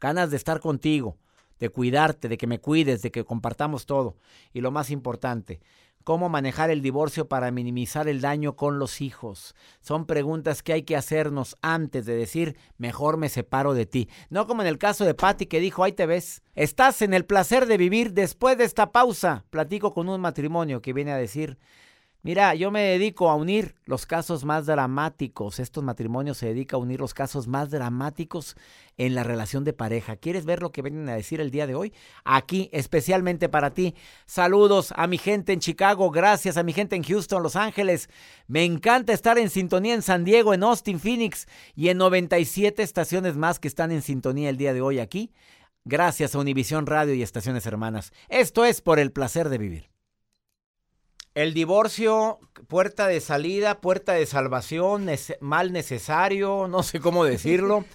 ganas 0.00 0.32
de 0.32 0.36
estar 0.36 0.58
contigo, 0.58 1.16
de 1.60 1.68
cuidarte, 1.68 2.28
de 2.28 2.36
que 2.36 2.48
me 2.48 2.58
cuides, 2.60 3.02
de 3.02 3.12
que 3.12 3.24
compartamos 3.24 3.86
todo. 3.86 4.16
Y 4.52 4.60
lo 4.60 4.72
más 4.72 4.90
importante, 4.90 5.60
cómo 6.04 6.28
manejar 6.28 6.70
el 6.70 6.82
divorcio 6.82 7.28
para 7.28 7.50
minimizar 7.50 8.08
el 8.08 8.20
daño 8.20 8.54
con 8.54 8.78
los 8.78 9.00
hijos. 9.00 9.54
Son 9.80 10.06
preguntas 10.06 10.62
que 10.62 10.74
hay 10.74 10.82
que 10.82 10.96
hacernos 10.96 11.56
antes 11.62 12.06
de 12.06 12.14
decir, 12.14 12.56
mejor 12.78 13.16
me 13.16 13.28
separo 13.28 13.74
de 13.74 13.86
ti. 13.86 14.08
No 14.28 14.46
como 14.46 14.62
en 14.62 14.68
el 14.68 14.78
caso 14.78 15.04
de 15.04 15.14
Patty 15.14 15.46
que 15.46 15.60
dijo, 15.60 15.82
ahí 15.82 15.92
te 15.92 16.06
ves. 16.06 16.42
Estás 16.54 17.02
en 17.02 17.14
el 17.14 17.24
placer 17.24 17.66
de 17.66 17.78
vivir 17.78 18.12
después 18.12 18.56
de 18.56 18.64
esta 18.64 18.92
pausa. 18.92 19.44
Platico 19.50 19.92
con 19.92 20.08
un 20.08 20.20
matrimonio 20.20 20.82
que 20.82 20.92
viene 20.92 21.12
a 21.12 21.16
decir, 21.16 21.58
Mira, 22.24 22.54
yo 22.54 22.70
me 22.70 22.80
dedico 22.80 23.28
a 23.28 23.34
unir 23.34 23.74
los 23.84 24.06
casos 24.06 24.46
más 24.46 24.64
dramáticos. 24.64 25.58
Estos 25.58 25.84
matrimonios 25.84 26.38
se 26.38 26.46
dedican 26.46 26.78
a 26.78 26.82
unir 26.82 26.98
los 26.98 27.12
casos 27.12 27.48
más 27.48 27.68
dramáticos 27.68 28.56
en 28.96 29.14
la 29.14 29.24
relación 29.24 29.62
de 29.62 29.74
pareja. 29.74 30.16
¿Quieres 30.16 30.46
ver 30.46 30.62
lo 30.62 30.72
que 30.72 30.80
vienen 30.80 31.06
a 31.10 31.16
decir 31.16 31.42
el 31.42 31.50
día 31.50 31.66
de 31.66 31.74
hoy? 31.74 31.92
Aquí, 32.24 32.70
especialmente 32.72 33.50
para 33.50 33.74
ti. 33.74 33.94
Saludos 34.24 34.94
a 34.96 35.06
mi 35.06 35.18
gente 35.18 35.52
en 35.52 35.60
Chicago, 35.60 36.10
gracias 36.10 36.56
a 36.56 36.62
mi 36.62 36.72
gente 36.72 36.96
en 36.96 37.02
Houston, 37.02 37.42
Los 37.42 37.56
Ángeles. 37.56 38.08
Me 38.46 38.64
encanta 38.64 39.12
estar 39.12 39.36
en 39.36 39.50
sintonía 39.50 39.92
en 39.92 40.00
San 40.00 40.24
Diego, 40.24 40.54
en 40.54 40.62
Austin, 40.62 41.00
Phoenix 41.00 41.46
y 41.76 41.90
en 41.90 41.98
97 41.98 42.82
estaciones 42.82 43.36
más 43.36 43.60
que 43.60 43.68
están 43.68 43.92
en 43.92 44.00
sintonía 44.00 44.48
el 44.48 44.56
día 44.56 44.72
de 44.72 44.80
hoy 44.80 44.98
aquí. 44.98 45.30
Gracias 45.84 46.34
a 46.34 46.38
Univisión 46.38 46.86
Radio 46.86 47.12
y 47.12 47.22
Estaciones 47.22 47.66
Hermanas. 47.66 48.14
Esto 48.30 48.64
es 48.64 48.80
por 48.80 48.98
el 48.98 49.12
placer 49.12 49.50
de 49.50 49.58
vivir. 49.58 49.93
El 51.34 51.52
divorcio, 51.52 52.38
puerta 52.68 53.08
de 53.08 53.20
salida, 53.20 53.80
puerta 53.80 54.12
de 54.12 54.24
salvación, 54.24 55.08
mal 55.40 55.72
necesario, 55.72 56.68
no 56.68 56.84
sé 56.84 57.00
cómo 57.00 57.24
decirlo. 57.24 57.84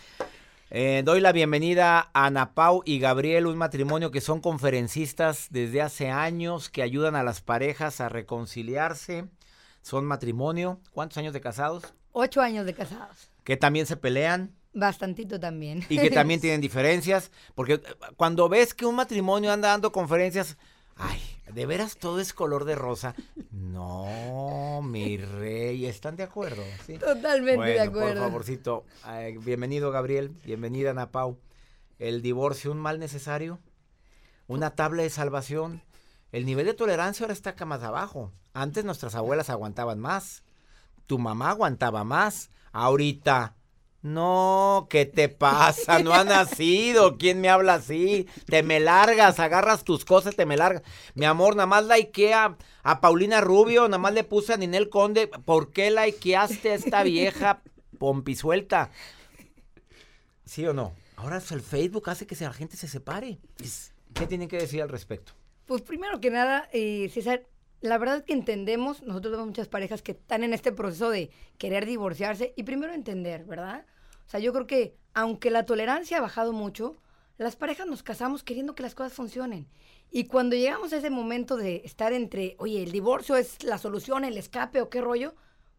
Eh, 0.72 1.02
doy 1.04 1.20
la 1.20 1.32
bienvenida 1.32 2.12
a 2.14 2.28
Ana 2.28 2.54
Pau 2.54 2.84
y 2.86 3.00
Gabriel, 3.00 3.48
un 3.48 3.58
matrimonio 3.58 4.12
que 4.12 4.22
son 4.22 4.40
conferencistas 4.40 5.48
desde 5.50 5.82
hace 5.82 6.12
años, 6.12 6.70
que 6.70 6.84
ayudan 6.84 7.16
a 7.16 7.24
las 7.24 7.42
parejas 7.42 8.00
a 8.02 8.08
reconciliarse. 8.08 9.26
Son 9.82 10.06
matrimonio. 10.06 10.80
¿Cuántos 10.92 11.18
años 11.18 11.34
de 11.34 11.42
casados? 11.42 11.96
Ocho 12.12 12.42
años 12.42 12.68
de 12.68 12.76
casados. 12.76 13.32
Que 13.44 13.58
también 13.58 13.88
se 13.88 13.98
pelean. 13.98 14.54
Bastantito 14.72 15.40
también. 15.40 15.84
Y 15.90 15.98
que 15.98 16.12
también 16.12 16.40
tienen 16.42 16.62
diferencias. 16.62 17.32
Porque 17.56 17.74
eh, 17.74 17.82
cuando 18.16 18.48
ves 18.48 18.76
que 18.76 18.86
un 18.86 18.94
matrimonio 18.94 19.52
anda 19.52 19.70
dando 19.70 19.92
conferencias, 19.92 20.56
ay, 20.98 21.20
¿De 21.54 21.66
veras 21.66 21.98
todo 21.98 22.20
es 22.20 22.34
color 22.34 22.66
de 22.66 22.76
rosa? 22.76 23.16
No, 23.52 24.82
mi 24.84 25.18
rey, 25.18 25.86
¿están 25.86 26.16
de 26.16 26.24
acuerdo? 26.24 26.64
Totalmente 27.00 27.70
de 27.70 27.80
acuerdo. 27.80 28.22
Por 28.22 28.30
favorcito, 28.30 28.86
bienvenido 29.44 29.92
Gabriel, 29.92 30.30
bienvenida 30.46 30.92
Ana 30.92 31.12
Pau. 31.12 31.40
¿El 31.98 32.22
divorcio 32.22 32.72
un 32.72 32.80
mal 32.80 33.00
necesario? 33.00 33.60
¿Una 34.48 34.76
tabla 34.76 35.04
de 35.04 35.10
salvación? 35.10 35.82
El 36.32 36.46
nivel 36.46 36.66
de 36.66 36.74
tolerancia 36.74 37.24
ahora 37.24 37.34
está 37.34 37.52
acá 37.52 37.66
más 37.66 37.84
abajo. 37.84 38.32
Antes 38.54 38.86
nuestras 38.86 39.16
abuelas 39.16 39.50
aguantaban 39.50 40.00
más. 40.00 40.44
Tu 41.08 41.18
mamá 41.18 41.50
aguantaba 41.50 42.04
más. 42.04 42.52
Ahorita 42.72 43.56
no, 44.02 44.88
¿qué 44.90 45.06
te 45.06 45.28
pasa? 45.28 46.00
No 46.00 46.14
ha 46.14 46.24
nacido. 46.24 47.18
¿Quién 47.18 47.42
me 47.42 47.50
habla 47.50 47.76
así? 47.76 48.28
Te 48.46 48.64
me 48.64 48.80
largas, 48.80 49.40
agarras 49.40 49.84
tus 49.84 50.06
cosas, 50.06 50.36
te 50.36 50.46
me 50.46 50.56
largas. 50.56 50.84
Mi 51.16 51.26
amor, 51.26 51.56
nada 51.56 51.68
más 51.68 51.86
likeé 51.86 52.34
a, 52.34 52.58
Paulina 53.02 53.42
Rubio, 53.42 53.88
nada 53.88 53.98
más 53.98 54.14
le 54.14 54.24
puse 54.24 54.54
a 54.54 54.58
Ninel 54.58 54.90
Conde. 54.90 55.28
¿Por 55.28 55.72
qué 55.72 55.92
likeaste 55.92 56.72
a 56.72 56.76
esta 56.76 57.04
vieja 57.04 57.62
pompisuelta? 57.98 58.90
¿Sí 60.46 60.66
o 60.66 60.74
no? 60.74 60.94
Ahora 61.18 61.42
el 61.52 61.62
Facebook 61.62 62.10
hace 62.10 62.26
que 62.26 62.36
la 62.36 62.54
gente 62.54 62.78
se 62.78 62.88
separe. 62.88 63.38
¿Qué 64.14 64.26
tienen 64.26 64.48
que 64.48 64.58
decir 64.58 64.82
al 64.82 64.90
respecto? 64.90 65.34
Pues 65.66 65.82
primero 65.82 66.22
que 66.22 66.32
nada, 66.32 66.70
eh, 66.72 67.10
César, 67.14 67.44
la 67.82 67.98
verdad 67.98 68.18
es 68.18 68.24
que 68.24 68.34
entendemos, 68.34 69.04
nosotros 69.04 69.32
vemos 69.32 69.48
muchas 69.48 69.68
parejas 69.68 70.02
que 70.02 70.12
están 70.12 70.44
en 70.44 70.54
este 70.54 70.72
proceso 70.72 71.10
de 71.10 71.32
querer 71.58 71.86
divorciarse 71.86 72.54
y 72.56 72.64
primero 72.64 72.94
entender, 72.94 73.46
¿verdad? 73.46 73.86
O 74.26 74.30
sea, 74.30 74.40
yo 74.40 74.52
creo 74.54 74.68
que 74.68 74.96
aunque 75.14 75.50
la 75.50 75.66
tolerancia 75.66 76.18
ha 76.18 76.22
bajado 76.22 76.54
mucho, 76.54 76.98
las 77.38 77.56
parejas 77.56 77.88
nos 77.88 78.04
casamos 78.04 78.44
queriendo 78.44 78.76
que 78.76 78.84
las 78.84 78.96
cosas 78.96 79.14
funcionen. 79.14 79.68
Y 80.12 80.26
cuando 80.26 80.56
llegamos 80.56 80.92
a 80.92 80.98
ese 80.98 81.10
momento 81.10 81.56
de 81.56 81.82
estar 81.86 82.12
entre, 82.14 82.56
oye, 82.60 82.84
el 82.84 82.92
divorcio 82.92 83.38
es 83.38 83.64
la 83.64 83.78
solución, 83.78 84.26
el 84.26 84.38
escape 84.38 84.82
o 84.82 84.90
qué 84.90 85.02
rollo, 85.02 85.36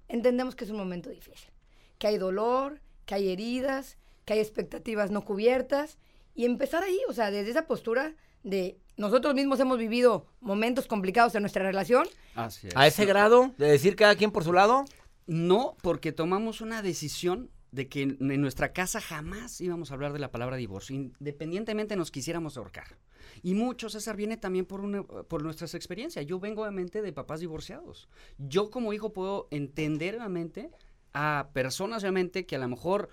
entendemos 0.08 0.56
que 0.56 0.64
es 0.64 0.70
un 0.70 0.78
momento 0.78 1.10
difícil. 1.10 1.50
que 1.98 2.06
hay 2.06 2.16
dolor, 2.16 2.80
que 3.04 3.14
hay 3.14 3.28
heridas, 3.28 3.98
que 4.24 4.32
hay 4.32 4.38
expectativas 4.40 5.10
no 5.10 5.22
cubiertas 5.22 5.98
y 6.34 6.46
empezar 6.46 6.82
ahí, 6.82 6.98
o 7.08 7.12
sea, 7.12 7.30
desde 7.30 7.50
esa 7.50 7.66
postura 7.66 8.14
de 8.42 8.78
nosotros 8.96 9.34
mismos 9.34 9.60
hemos 9.60 9.78
vivido 9.78 10.26
momentos 10.40 10.86
complicados 10.86 11.34
en 11.34 11.42
nuestra 11.42 11.64
relación. 11.64 12.06
Así 12.34 12.68
es. 12.68 12.76
¿A 12.76 12.86
ese 12.86 13.06
grado 13.06 13.54
de 13.56 13.70
decir 13.70 13.96
cada 13.96 14.14
quien 14.14 14.30
por 14.30 14.44
su 14.44 14.52
lado? 14.52 14.84
No, 15.26 15.76
porque 15.82 16.12
tomamos 16.12 16.60
una 16.60 16.82
decisión 16.82 17.50
de 17.72 17.88
que 17.88 18.02
en 18.02 18.40
nuestra 18.40 18.72
casa 18.72 19.00
jamás 19.00 19.60
íbamos 19.60 19.90
a 19.90 19.94
hablar 19.94 20.12
de 20.12 20.18
la 20.18 20.30
palabra 20.30 20.56
divorcio, 20.56 20.96
independientemente 20.96 21.96
nos 21.96 22.10
quisiéramos 22.10 22.56
ahorcar. 22.56 22.98
Y 23.42 23.54
mucho, 23.54 23.88
César, 23.88 24.16
viene 24.16 24.36
también 24.36 24.66
por, 24.66 24.80
una, 24.80 25.02
por 25.02 25.42
nuestras 25.42 25.74
experiencias. 25.74 26.26
Yo 26.26 26.40
vengo 26.40 26.62
obviamente 26.62 27.00
de 27.00 27.12
papás 27.12 27.40
divorciados. 27.40 28.08
Yo 28.38 28.70
como 28.70 28.92
hijo 28.92 29.12
puedo 29.12 29.48
entender 29.50 30.16
obviamente 30.16 30.70
a 31.12 31.50
personas 31.52 32.02
obviamente 32.02 32.44
que 32.44 32.56
a 32.56 32.58
lo 32.58 32.68
mejor 32.68 33.08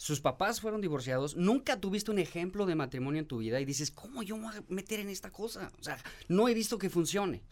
sus 0.00 0.22
papás 0.22 0.62
fueron 0.62 0.80
divorciados, 0.80 1.36
nunca 1.36 1.78
tuviste 1.78 2.10
un 2.10 2.18
ejemplo 2.18 2.64
de 2.64 2.74
matrimonio 2.74 3.20
en 3.20 3.26
tu 3.26 3.36
vida 3.36 3.60
y 3.60 3.66
dices, 3.66 3.90
¿cómo 3.90 4.22
yo 4.22 4.38
me 4.38 4.44
voy 4.44 4.56
a 4.56 4.64
meter 4.70 4.98
en 4.98 5.10
esta 5.10 5.30
cosa? 5.30 5.70
O 5.78 5.82
sea, 5.82 5.98
no 6.26 6.48
he 6.48 6.54
visto 6.54 6.78
que 6.78 6.88
funcione. 6.88 7.42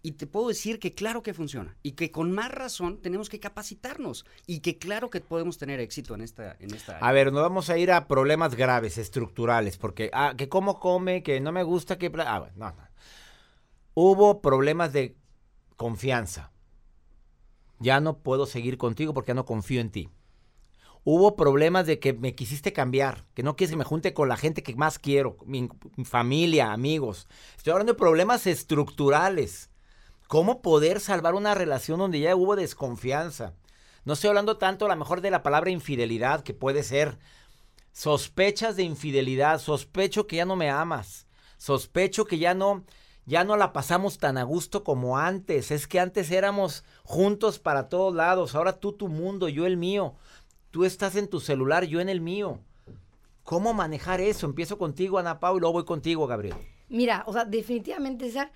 Y 0.00 0.12
te 0.12 0.26
puedo 0.26 0.48
decir 0.48 0.78
que 0.78 0.94
claro 0.94 1.22
que 1.22 1.34
funciona 1.34 1.76
y 1.82 1.92
que 1.92 2.10
con 2.10 2.32
más 2.32 2.50
razón 2.50 3.02
tenemos 3.02 3.28
que 3.28 3.40
capacitarnos 3.40 4.24
y 4.46 4.60
que 4.60 4.78
claro 4.78 5.10
que 5.10 5.20
podemos 5.20 5.58
tener 5.58 5.80
éxito 5.80 6.14
en 6.14 6.22
esta, 6.22 6.56
en 6.60 6.72
esta. 6.72 6.96
A 6.96 7.12
ver, 7.12 7.30
no 7.30 7.42
vamos 7.42 7.68
a 7.68 7.76
ir 7.76 7.92
a 7.92 8.08
problemas 8.08 8.54
graves, 8.54 8.96
estructurales, 8.96 9.76
porque, 9.76 10.08
ah, 10.14 10.32
que 10.34 10.48
cómo 10.48 10.80
come, 10.80 11.22
que 11.22 11.40
no 11.40 11.52
me 11.52 11.62
gusta, 11.62 11.98
que... 11.98 12.10
Ah, 12.20 12.48
no, 12.56 12.70
no. 12.70 12.88
Hubo 13.92 14.40
problemas 14.40 14.94
de 14.94 15.14
confianza. 15.76 16.52
Ya 17.80 18.00
no 18.00 18.16
puedo 18.16 18.46
seguir 18.46 18.78
contigo 18.78 19.12
porque 19.12 19.34
no 19.34 19.44
confío 19.44 19.82
en 19.82 19.90
ti. 19.90 20.08
Hubo 21.04 21.34
problemas 21.36 21.86
de 21.86 21.98
que 21.98 22.12
me 22.12 22.34
quisiste 22.34 22.72
cambiar, 22.72 23.24
que 23.34 23.42
no 23.42 23.56
quieres 23.56 23.72
que 23.72 23.76
me 23.76 23.84
junte 23.84 24.14
con 24.14 24.28
la 24.28 24.36
gente 24.36 24.62
que 24.62 24.74
más 24.76 24.98
quiero, 24.98 25.36
mi 25.46 25.68
familia, 26.04 26.72
amigos. 26.72 27.28
Estoy 27.56 27.72
hablando 27.72 27.94
de 27.94 27.98
problemas 27.98 28.46
estructurales 28.46 29.70
¿Cómo 30.32 30.62
poder 30.62 30.98
salvar 31.00 31.34
una 31.34 31.54
relación 31.54 31.98
donde 31.98 32.18
ya 32.18 32.34
hubo 32.34 32.56
desconfianza? 32.56 33.52
No 34.06 34.14
estoy 34.14 34.28
hablando 34.28 34.56
tanto 34.56 34.86
a 34.86 34.88
lo 34.88 34.96
mejor 34.96 35.20
de 35.20 35.30
la 35.30 35.42
palabra 35.42 35.68
infidelidad, 35.68 36.42
que 36.42 36.54
puede 36.54 36.84
ser 36.84 37.18
sospechas 37.92 38.74
de 38.76 38.82
infidelidad, 38.82 39.60
sospecho 39.60 40.26
que 40.26 40.36
ya 40.36 40.46
no 40.46 40.56
me 40.56 40.70
amas, 40.70 41.26
sospecho 41.58 42.24
que 42.24 42.38
ya 42.38 42.54
no 42.54 42.82
ya 43.26 43.44
no 43.44 43.58
la 43.58 43.74
pasamos 43.74 44.16
tan 44.16 44.38
a 44.38 44.42
gusto 44.42 44.84
como 44.84 45.18
antes, 45.18 45.70
es 45.70 45.86
que 45.86 46.00
antes 46.00 46.30
éramos 46.30 46.82
juntos 47.04 47.58
para 47.58 47.90
todos 47.90 48.14
lados, 48.14 48.54
ahora 48.54 48.80
tú 48.80 48.94
tu 48.94 49.08
mundo, 49.08 49.50
yo 49.50 49.66
el 49.66 49.76
mío. 49.76 50.14
Tú 50.72 50.86
estás 50.86 51.16
en 51.16 51.28
tu 51.28 51.38
celular, 51.38 51.84
yo 51.84 52.00
en 52.00 52.08
el 52.08 52.22
mío. 52.22 52.58
¿Cómo 53.42 53.74
manejar 53.74 54.22
eso? 54.22 54.46
Empiezo 54.46 54.78
contigo, 54.78 55.18
Ana 55.18 55.38
Pau, 55.38 55.58
y 55.58 55.60
luego 55.60 55.74
voy 55.74 55.84
contigo, 55.84 56.26
Gabriel. 56.26 56.56
Mira, 56.88 57.24
o 57.26 57.32
sea, 57.34 57.44
definitivamente, 57.44 58.24
César, 58.24 58.52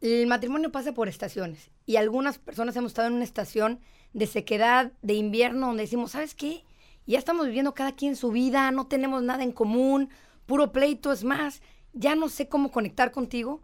el 0.00 0.26
matrimonio 0.26 0.72
pasa 0.72 0.92
por 0.92 1.06
estaciones 1.06 1.70
y 1.86 1.96
algunas 1.96 2.38
personas 2.38 2.74
hemos 2.74 2.90
estado 2.90 3.06
en 3.06 3.14
una 3.14 3.22
estación 3.22 3.78
de 4.12 4.26
sequedad, 4.26 4.92
de 5.02 5.14
invierno, 5.14 5.68
donde 5.68 5.84
decimos, 5.84 6.10
¿sabes 6.10 6.34
qué? 6.34 6.64
Ya 7.06 7.20
estamos 7.20 7.46
viviendo 7.46 7.74
cada 7.74 7.94
quien 7.94 8.16
su 8.16 8.32
vida, 8.32 8.72
no 8.72 8.88
tenemos 8.88 9.22
nada 9.22 9.44
en 9.44 9.52
común, 9.52 10.08
puro 10.46 10.72
pleito, 10.72 11.12
es 11.12 11.22
más, 11.22 11.62
ya 11.92 12.16
no 12.16 12.28
sé 12.28 12.48
cómo 12.48 12.72
conectar 12.72 13.12
contigo. 13.12 13.62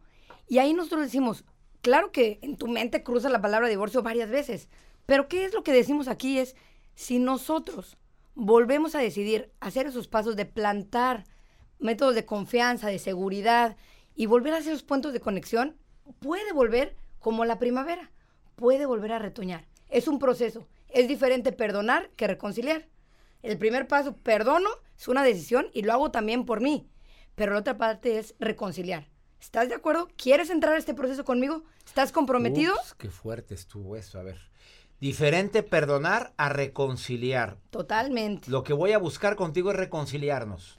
Y 0.48 0.58
ahí 0.58 0.72
nosotros 0.72 1.02
decimos, 1.02 1.44
claro 1.80 2.12
que 2.12 2.38
en 2.42 2.56
tu 2.56 2.68
mente 2.68 3.02
cruza 3.02 3.28
la 3.28 3.40
palabra 3.40 3.66
divorcio 3.66 4.04
varias 4.04 4.30
veces, 4.30 4.68
pero 5.04 5.26
¿qué 5.26 5.44
es 5.44 5.52
lo 5.52 5.64
que 5.64 5.72
decimos 5.72 6.06
aquí? 6.06 6.38
Es, 6.38 6.54
si 6.94 7.18
nosotros 7.18 7.96
volvemos 8.34 8.94
a 8.94 9.00
decidir 9.00 9.52
hacer 9.60 9.86
esos 9.86 10.08
pasos 10.08 10.36
de 10.36 10.46
plantar 10.46 11.24
métodos 11.78 12.14
de 12.14 12.24
confianza, 12.24 12.88
de 12.88 12.98
seguridad 12.98 13.76
y 14.14 14.26
volver 14.26 14.54
a 14.54 14.58
hacer 14.58 14.72
esos 14.72 14.84
puntos 14.84 15.12
de 15.12 15.20
conexión, 15.20 15.76
puede 16.20 16.52
volver 16.52 16.96
como 17.18 17.44
la 17.44 17.58
primavera, 17.58 18.10
puede 18.56 18.86
volver 18.86 19.12
a 19.12 19.18
retoñar. 19.18 19.66
Es 19.88 20.08
un 20.08 20.18
proceso. 20.18 20.66
Es 20.88 21.08
diferente 21.08 21.52
perdonar 21.52 22.10
que 22.16 22.26
reconciliar. 22.26 22.88
El 23.42 23.58
primer 23.58 23.88
paso, 23.88 24.16
perdono, 24.16 24.68
es 24.96 25.08
una 25.08 25.24
decisión 25.24 25.68
y 25.72 25.82
lo 25.82 25.92
hago 25.92 26.10
también 26.10 26.44
por 26.44 26.60
mí. 26.60 26.88
Pero 27.34 27.52
la 27.52 27.60
otra 27.60 27.78
parte 27.78 28.18
es 28.18 28.34
reconciliar. 28.38 29.08
¿Estás 29.40 29.68
de 29.68 29.74
acuerdo? 29.74 30.08
¿Quieres 30.16 30.50
entrar 30.50 30.74
a 30.74 30.78
este 30.78 30.94
proceso 30.94 31.24
conmigo? 31.24 31.64
¿Estás 31.84 32.12
comprometido? 32.12 32.74
qué 32.98 33.10
fuerte 33.10 33.54
estuvo 33.54 33.96
eso. 33.96 34.20
A 34.20 34.22
ver. 34.22 34.38
Diferente 35.02 35.64
perdonar 35.64 36.32
a 36.36 36.48
reconciliar. 36.48 37.58
Totalmente. 37.70 38.48
Lo 38.48 38.62
que 38.62 38.72
voy 38.72 38.92
a 38.92 38.98
buscar 38.98 39.34
contigo 39.34 39.72
es 39.72 39.76
reconciliarnos. 39.76 40.78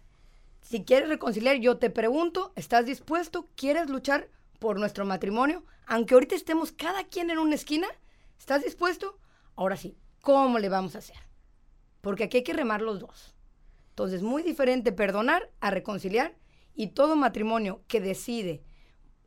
Si 0.61 0.85
quieres 0.85 1.09
reconciliar, 1.09 1.57
yo 1.57 1.77
te 1.77 1.89
pregunto, 1.89 2.53
¿estás 2.55 2.85
dispuesto? 2.85 3.49
¿Quieres 3.57 3.89
luchar 3.89 4.29
por 4.59 4.79
nuestro 4.79 5.03
matrimonio, 5.03 5.65
aunque 5.87 6.13
ahorita 6.13 6.35
estemos 6.35 6.71
cada 6.71 7.03
quien 7.03 7.31
en 7.31 7.37
una 7.37 7.55
esquina, 7.55 7.89
¿estás 8.39 8.63
dispuesto? 8.63 9.19
Ahora 9.57 9.75
sí, 9.75 9.97
¿cómo 10.21 10.57
le 10.57 10.69
vamos 10.69 10.95
a 10.95 10.99
hacer? 10.99 11.17
Porque 11.99 12.23
aquí 12.23 12.37
hay 12.37 12.43
que 12.43 12.53
remar 12.53 12.81
los 12.81 13.01
dos. 13.01 13.35
Entonces, 13.89 14.21
muy 14.21 14.41
diferente 14.41 14.93
perdonar 14.93 15.51
a 15.59 15.69
reconciliar 15.69 16.33
y 16.73 16.87
todo 16.91 17.17
matrimonio 17.17 17.81
que 17.89 17.99
decide, 17.99 18.63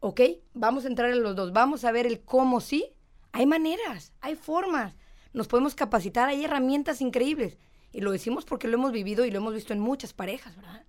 ok, 0.01 0.23
vamos 0.55 0.87
a 0.87 0.89
entrar 0.89 1.11
en 1.11 1.23
los 1.23 1.37
dos, 1.37 1.53
vamos 1.53 1.85
a 1.85 1.93
ver 1.93 2.07
el 2.07 2.23
cómo 2.23 2.63
sí, 2.63 2.96
hay 3.37 3.45
maneras, 3.45 4.15
hay 4.23 4.35
formas, 4.35 4.95
nos 5.35 5.47
podemos 5.47 5.75
capacitar, 5.75 6.31
hay 6.31 6.43
herramientas 6.43 7.03
increíbles. 7.03 7.59
Y 7.93 8.01
lo 8.01 8.11
decimos 8.11 8.47
porque 8.47 8.67
lo 8.67 8.79
hemos 8.79 8.93
vivido 8.93 9.27
y 9.27 9.31
lo 9.31 9.37
hemos 9.37 9.53
visto 9.53 9.75
en 9.75 9.79
muchas 9.79 10.15
parejas, 10.15 10.57
¿verdad? 10.57 10.85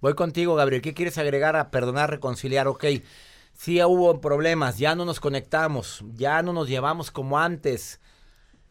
Voy 0.00 0.14
contigo, 0.14 0.56
Gabriel. 0.56 0.82
¿Qué 0.82 0.94
quieres 0.94 1.16
agregar 1.16 1.54
a 1.54 1.70
perdonar, 1.70 2.10
reconciliar? 2.10 2.66
Ok, 2.66 2.86
sí 3.52 3.80
hubo 3.84 4.20
problemas, 4.20 4.78
ya 4.78 4.96
no 4.96 5.04
nos 5.04 5.20
conectamos, 5.20 6.04
ya 6.16 6.42
no 6.42 6.52
nos 6.52 6.68
llevamos 6.68 7.12
como 7.12 7.38
antes, 7.38 8.00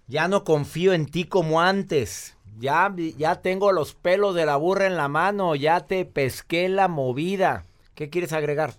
ya 0.07 0.27
no 0.27 0.43
confío 0.43 0.91
en 0.91 1.05
ti 1.05 1.23
como 1.23 1.61
antes, 1.61 2.35
ya, 2.59 2.93
ya 3.17 3.41
tengo 3.41 3.71
los 3.71 3.93
pelos 3.95 4.35
de 4.35 4.45
la 4.45 4.57
burra 4.57 4.87
en 4.87 4.97
la 4.97 5.07
mano, 5.07 5.55
ya 5.55 5.87
te 5.87 6.03
pesqué 6.03 6.67
la 6.67 6.89
movida. 6.89 7.63
¿Qué 7.95 8.09
quieres 8.09 8.33
agregar? 8.33 8.73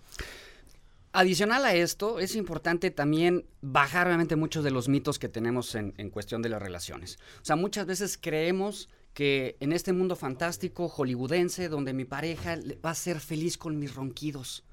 Adicional 1.14 1.64
a 1.66 1.75
esto, 1.75 2.21
es 2.21 2.37
importante 2.37 2.90
también 2.90 3.47
bajar 3.61 4.07
realmente 4.07 4.35
muchos 4.37 4.64
de 4.64 4.71
los 4.71 4.88
mitos 4.88 5.19
que 5.19 5.28
tenemos 5.28 5.75
en, 5.75 5.92
en 5.99 6.09
cuestión 6.09 6.40
de 6.40 6.49
las 6.49 6.62
relaciones. 6.62 7.19
O 7.42 7.45
sea, 7.45 7.57
muchas 7.57 7.85
veces 7.87 8.19
creemos 8.19 8.88
que 9.14 9.57
en 9.61 9.73
este 9.73 9.92
mundo 9.92 10.16
fantástico 10.16 10.88
hollywoodense, 10.88 11.69
donde 11.69 11.92
mi 11.92 12.04
pareja 12.04 12.57
va 12.85 12.90
a 12.90 12.95
ser 12.95 13.21
feliz 13.21 13.59
con 13.59 13.78
mis 13.78 13.95
ronquidos, 13.95 14.64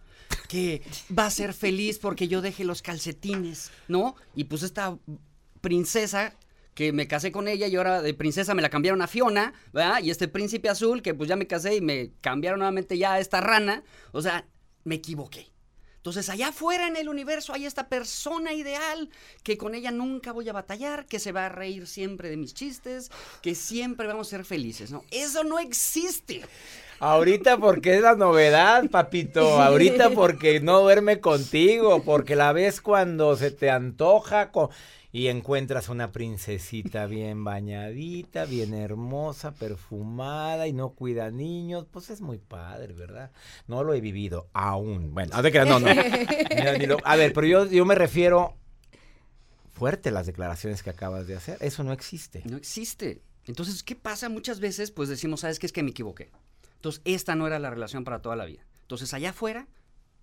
que 0.47 0.81
va 1.17 1.25
a 1.25 1.31
ser 1.31 1.53
feliz 1.53 1.99
porque 1.99 2.27
yo 2.27 2.41
deje 2.41 2.63
los 2.63 2.81
calcetines, 2.81 3.71
¿no? 3.87 4.15
Y 4.35 4.45
pues 4.45 4.63
esta 4.63 4.97
princesa 5.61 6.35
que 6.73 6.93
me 6.93 7.07
casé 7.07 7.31
con 7.33 7.49
ella 7.49 7.67
y 7.67 7.75
ahora 7.75 8.01
de 8.01 8.13
princesa 8.13 8.53
me 8.53 8.61
la 8.61 8.69
cambiaron 8.69 9.01
a 9.01 9.07
Fiona, 9.07 9.53
¿verdad? 9.73 10.01
Y 10.01 10.11
este 10.11 10.29
príncipe 10.29 10.69
azul 10.69 11.01
que 11.01 11.13
pues 11.13 11.27
ya 11.27 11.35
me 11.35 11.47
casé 11.47 11.75
y 11.75 11.81
me 11.81 12.11
cambiaron 12.21 12.59
nuevamente 12.59 12.97
ya 12.97 13.13
a 13.13 13.19
esta 13.19 13.41
rana, 13.41 13.83
o 14.13 14.21
sea, 14.21 14.47
me 14.85 14.95
equivoqué. 14.95 15.51
Entonces, 15.99 16.29
allá 16.29 16.47
afuera 16.47 16.87
en 16.87 16.95
el 16.95 17.09
universo 17.09 17.53
hay 17.53 17.65
esta 17.65 17.89
persona 17.89 18.53
ideal 18.53 19.09
que 19.43 19.57
con 19.57 19.75
ella 19.75 19.91
nunca 19.91 20.31
voy 20.31 20.47
a 20.47 20.53
batallar, 20.53 21.05
que 21.05 21.19
se 21.19 21.33
va 21.33 21.47
a 21.47 21.49
reír 21.49 21.87
siempre 21.87 22.29
de 22.29 22.37
mis 22.37 22.53
chistes, 22.53 23.11
que 23.41 23.53
siempre 23.53 24.07
vamos 24.07 24.27
a 24.27 24.29
ser 24.29 24.45
felices, 24.45 24.91
¿no? 24.91 25.03
Eso 25.11 25.43
no 25.43 25.59
existe. 25.59 26.41
Ahorita 27.01 27.57
porque 27.57 27.95
es 27.95 28.01
la 28.01 28.15
novedad, 28.15 28.89
papito. 28.89 29.61
Ahorita 29.61 30.11
porque 30.11 30.61
no 30.61 30.79
duerme 30.79 31.19
contigo, 31.19 32.01
porque 32.03 32.37
la 32.37 32.53
ves 32.53 32.79
cuando 32.79 33.35
se 33.35 33.51
te 33.51 33.69
antoja 33.69 34.51
y 35.11 35.27
encuentras 35.27 35.89
una 35.89 36.11
princesita 36.11 37.07
bien 37.07 37.43
bañadita, 37.43 38.45
bien 38.45 38.73
hermosa, 38.73 39.53
perfumada 39.53 40.67
y 40.67 40.73
no 40.73 40.91
cuida 40.91 41.31
niños. 41.31 41.87
Pues 41.89 42.11
es 42.11 42.21
muy 42.21 42.37
padre, 42.37 42.93
¿verdad? 42.93 43.31
No 43.67 43.83
lo 43.83 43.93
he 43.93 44.01
vivido 44.01 44.49
aún. 44.53 45.13
Bueno, 45.13 45.35
no, 45.65 45.79
no. 45.79 45.87
a 47.03 47.15
ver, 47.15 47.33
pero 47.33 47.47
yo, 47.47 47.65
yo 47.65 47.85
me 47.85 47.95
refiero 47.95 48.55
fuerte 49.71 50.11
las 50.11 50.27
declaraciones 50.27 50.83
que 50.83 50.91
acabas 50.91 51.25
de 51.25 51.35
hacer. 51.35 51.57
Eso 51.61 51.83
no 51.83 51.91
existe. 51.91 52.43
No 52.45 52.57
existe. 52.57 53.23
Entonces, 53.45 53.81
¿qué 53.81 53.95
pasa? 53.95 54.29
Muchas 54.29 54.59
veces, 54.59 54.91
pues 54.91 55.09
decimos, 55.09 55.39
¿sabes 55.39 55.57
qué? 55.57 55.65
Es 55.65 55.71
que 55.71 55.81
me 55.81 55.89
equivoqué. 55.89 56.29
Entonces, 56.75 57.01
esta 57.05 57.33
no 57.33 57.47
era 57.47 57.57
la 57.57 57.71
relación 57.71 58.03
para 58.03 58.21
toda 58.21 58.35
la 58.35 58.45
vida. 58.45 58.63
Entonces, 58.81 59.11
allá 59.15 59.31
afuera 59.31 59.67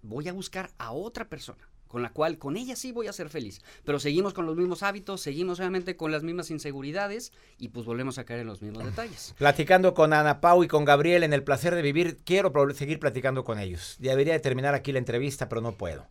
voy 0.02 0.28
a 0.28 0.32
buscar 0.32 0.70
a 0.78 0.92
otra 0.92 1.28
persona 1.28 1.68
con 1.88 2.02
la 2.02 2.10
cual 2.10 2.38
con 2.38 2.56
ella 2.56 2.76
sí 2.76 2.92
voy 2.92 3.06
a 3.06 3.12
ser 3.12 3.28
feliz. 3.28 3.60
Pero 3.84 3.98
seguimos 3.98 4.34
con 4.34 4.46
los 4.46 4.56
mismos 4.56 4.82
hábitos, 4.82 5.20
seguimos 5.20 5.58
obviamente 5.60 5.96
con 5.96 6.12
las 6.12 6.22
mismas 6.22 6.50
inseguridades 6.50 7.32
y 7.58 7.68
pues 7.68 7.86
volvemos 7.86 8.18
a 8.18 8.24
caer 8.24 8.40
en 8.40 8.46
los 8.46 8.62
mismos 8.62 8.84
detalles. 8.84 9.34
Platicando 9.38 9.94
con 9.94 10.12
Ana 10.12 10.40
Pau 10.40 10.64
y 10.64 10.68
con 10.68 10.84
Gabriel 10.84 11.22
en 11.22 11.32
el 11.32 11.42
placer 11.44 11.74
de 11.74 11.82
vivir, 11.82 12.18
quiero 12.24 12.52
seguir 12.74 12.98
platicando 12.98 13.44
con 13.44 13.58
ellos. 13.58 13.96
Debería 13.98 14.32
de 14.32 14.40
terminar 14.40 14.74
aquí 14.74 14.92
la 14.92 14.98
entrevista, 14.98 15.48
pero 15.48 15.60
no 15.60 15.72
puedo. 15.72 16.06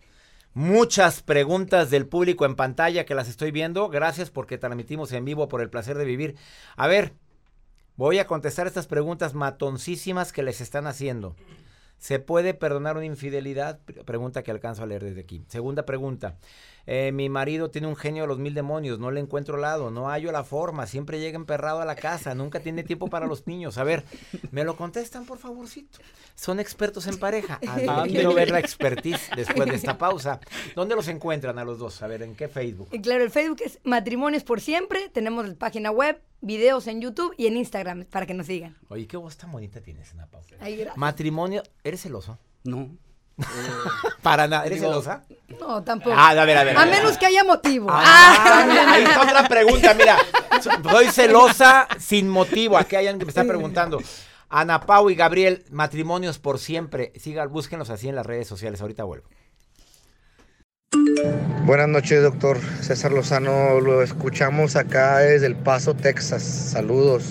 Muchas 0.53 1.22
preguntas 1.22 1.89
del 1.89 2.08
público 2.08 2.46
en 2.46 2.55
pantalla 2.55 3.05
que 3.05 3.15
las 3.15 3.27
estoy 3.27 3.51
viendo. 3.51 3.89
Gracias 3.89 4.32
porque 4.32 4.58
transmitimos 4.58 5.12
en 5.12 5.25
vivo 5.25 5.50
por 5.50 5.62
el 5.62 5.70
placer 5.70 5.98
de 5.98 6.05
vivir. 6.05 6.36
A 6.77 6.88
ver, 6.88 7.13
Voy 7.98 8.20
a 8.20 8.27
contestar 8.27 8.67
estas 8.67 8.88
preguntas 8.88 9.34
matoncísimas 9.34 10.34
que 10.34 10.44
les 10.44 10.60
están 10.60 10.86
haciendo. 10.86 11.36
¿Se 11.97 12.19
puede 12.19 12.53
perdonar 12.53 12.97
una 12.97 13.05
infidelidad? 13.05 13.79
Pregunta 14.05 14.43
que 14.43 14.51
alcanzo 14.51 14.83
a 14.83 14.85
leer 14.85 15.03
desde 15.03 15.21
aquí. 15.21 15.43
Segunda 15.47 15.85
pregunta. 15.85 16.37
Eh, 16.87 17.11
mi 17.11 17.29
marido 17.29 17.71
tiene 17.71 17.87
un 17.87 17.95
genio 17.95 18.23
de 18.23 18.27
los 18.27 18.37
mil 18.37 18.53
demonios, 18.53 18.99
no 18.99 19.09
le 19.09 19.19
encuentro 19.19 19.57
lado, 19.57 19.89
no 19.89 20.07
hallo 20.07 20.31
la 20.31 20.43
forma, 20.43 20.85
siempre 20.85 21.19
llega 21.19 21.35
emperrado 21.35 21.81
a 21.81 21.85
la 21.85 21.95
casa, 21.95 22.35
nunca 22.35 22.59
tiene 22.59 22.83
tiempo 22.83 23.07
para 23.07 23.25
los 23.25 23.47
niños. 23.47 23.79
A 23.79 23.83
ver, 23.83 24.03
¿me 24.51 24.63
lo 24.63 24.77
contestan, 24.77 25.25
por 25.25 25.39
favorcito? 25.39 25.99
Son 26.35 26.59
expertos 26.59 27.07
en 27.07 27.17
pareja. 27.17 27.59
Ah, 27.87 28.03
quiero 28.07 28.33
ver 28.33 28.51
la 28.51 28.59
expertise 28.59 29.29
después 29.35 29.69
de 29.69 29.75
esta 29.75 29.97
pausa. 29.97 30.39
¿Dónde 30.75 30.95
los 30.95 31.07
encuentran 31.07 31.59
a 31.59 31.65
los 31.65 31.77
dos? 31.77 32.01
A 32.01 32.07
ver, 32.07 32.23
¿en 32.23 32.35
qué 32.35 32.47
Facebook? 32.47 32.89
Claro, 33.01 33.23
el 33.23 33.29
Facebook 33.29 33.61
es 33.63 33.79
Matrimonios 33.83 34.43
por 34.43 34.61
Siempre. 34.61 35.09
Tenemos 35.09 35.47
la 35.47 35.55
página 35.55 35.91
web, 35.91 36.19
videos 36.45 36.85
en 36.87 37.01
YouTube 37.01 37.33
y 37.37 37.47
en 37.47 37.57
Instagram 37.57 38.05
para 38.05 38.25
que 38.25 38.33
nos 38.33 38.45
sigan. 38.45 38.77
Oye, 38.87 39.07
qué 39.07 39.17
voz 39.17 39.35
tan 39.35 39.51
bonita 39.51 39.81
tienes, 39.81 40.11
en 40.11 40.17
la 40.17 40.27
pausa. 40.27 40.55
Matrimonio, 40.95 41.63
¿eres 41.83 42.01
celoso? 42.01 42.37
No. 42.63 42.89
Para 44.21 44.47
nada. 44.47 44.65
¿Eres 44.65 44.79
celosa? 44.79 45.23
No, 45.59 45.83
tampoco. 45.83 46.15
Ah, 46.17 46.29
a 46.29 46.45
ver, 46.45 46.57
a 46.57 46.63
ver. 46.63 46.77
A, 46.77 46.85
menos 46.85 47.17
que 47.17 47.25
haya 47.25 47.43
motivo. 47.43 47.87
Ah, 47.89 48.03
ah. 48.05 48.91
Ahí 48.93 49.03
está 49.03 49.21
otra 49.21 49.47
pregunta, 49.47 49.93
mira. 49.93 50.17
Soy 50.89 51.07
celosa 51.07 51.87
sin 51.99 52.29
motivo. 52.29 52.77
Aquí 52.77 52.95
hay 52.95 53.07
alguien 53.07 53.19
que 53.19 53.25
me 53.25 53.31
está 53.31 53.43
preguntando. 53.43 53.99
Ana 54.47 54.79
Pau 54.81 55.09
y 55.09 55.15
Gabriel, 55.15 55.65
matrimonios 55.71 56.39
por 56.39 56.59
siempre. 56.59 57.11
Sigan, 57.17 57.51
búsquenlos 57.51 57.89
así 57.89 58.07
en 58.07 58.15
las 58.15 58.25
redes 58.25 58.47
sociales. 58.47 58.81
Ahorita 58.81 59.03
vuelvo. 59.03 59.27
Buenas 61.65 61.88
noches, 61.88 62.22
doctor 62.22 62.60
César 62.81 63.12
Lozano. 63.12 63.79
Lo 63.79 64.01
escuchamos 64.01 64.75
acá 64.75 65.19
desde 65.19 65.48
El 65.48 65.55
Paso, 65.55 65.93
Texas. 65.93 66.43
Saludos. 66.43 67.24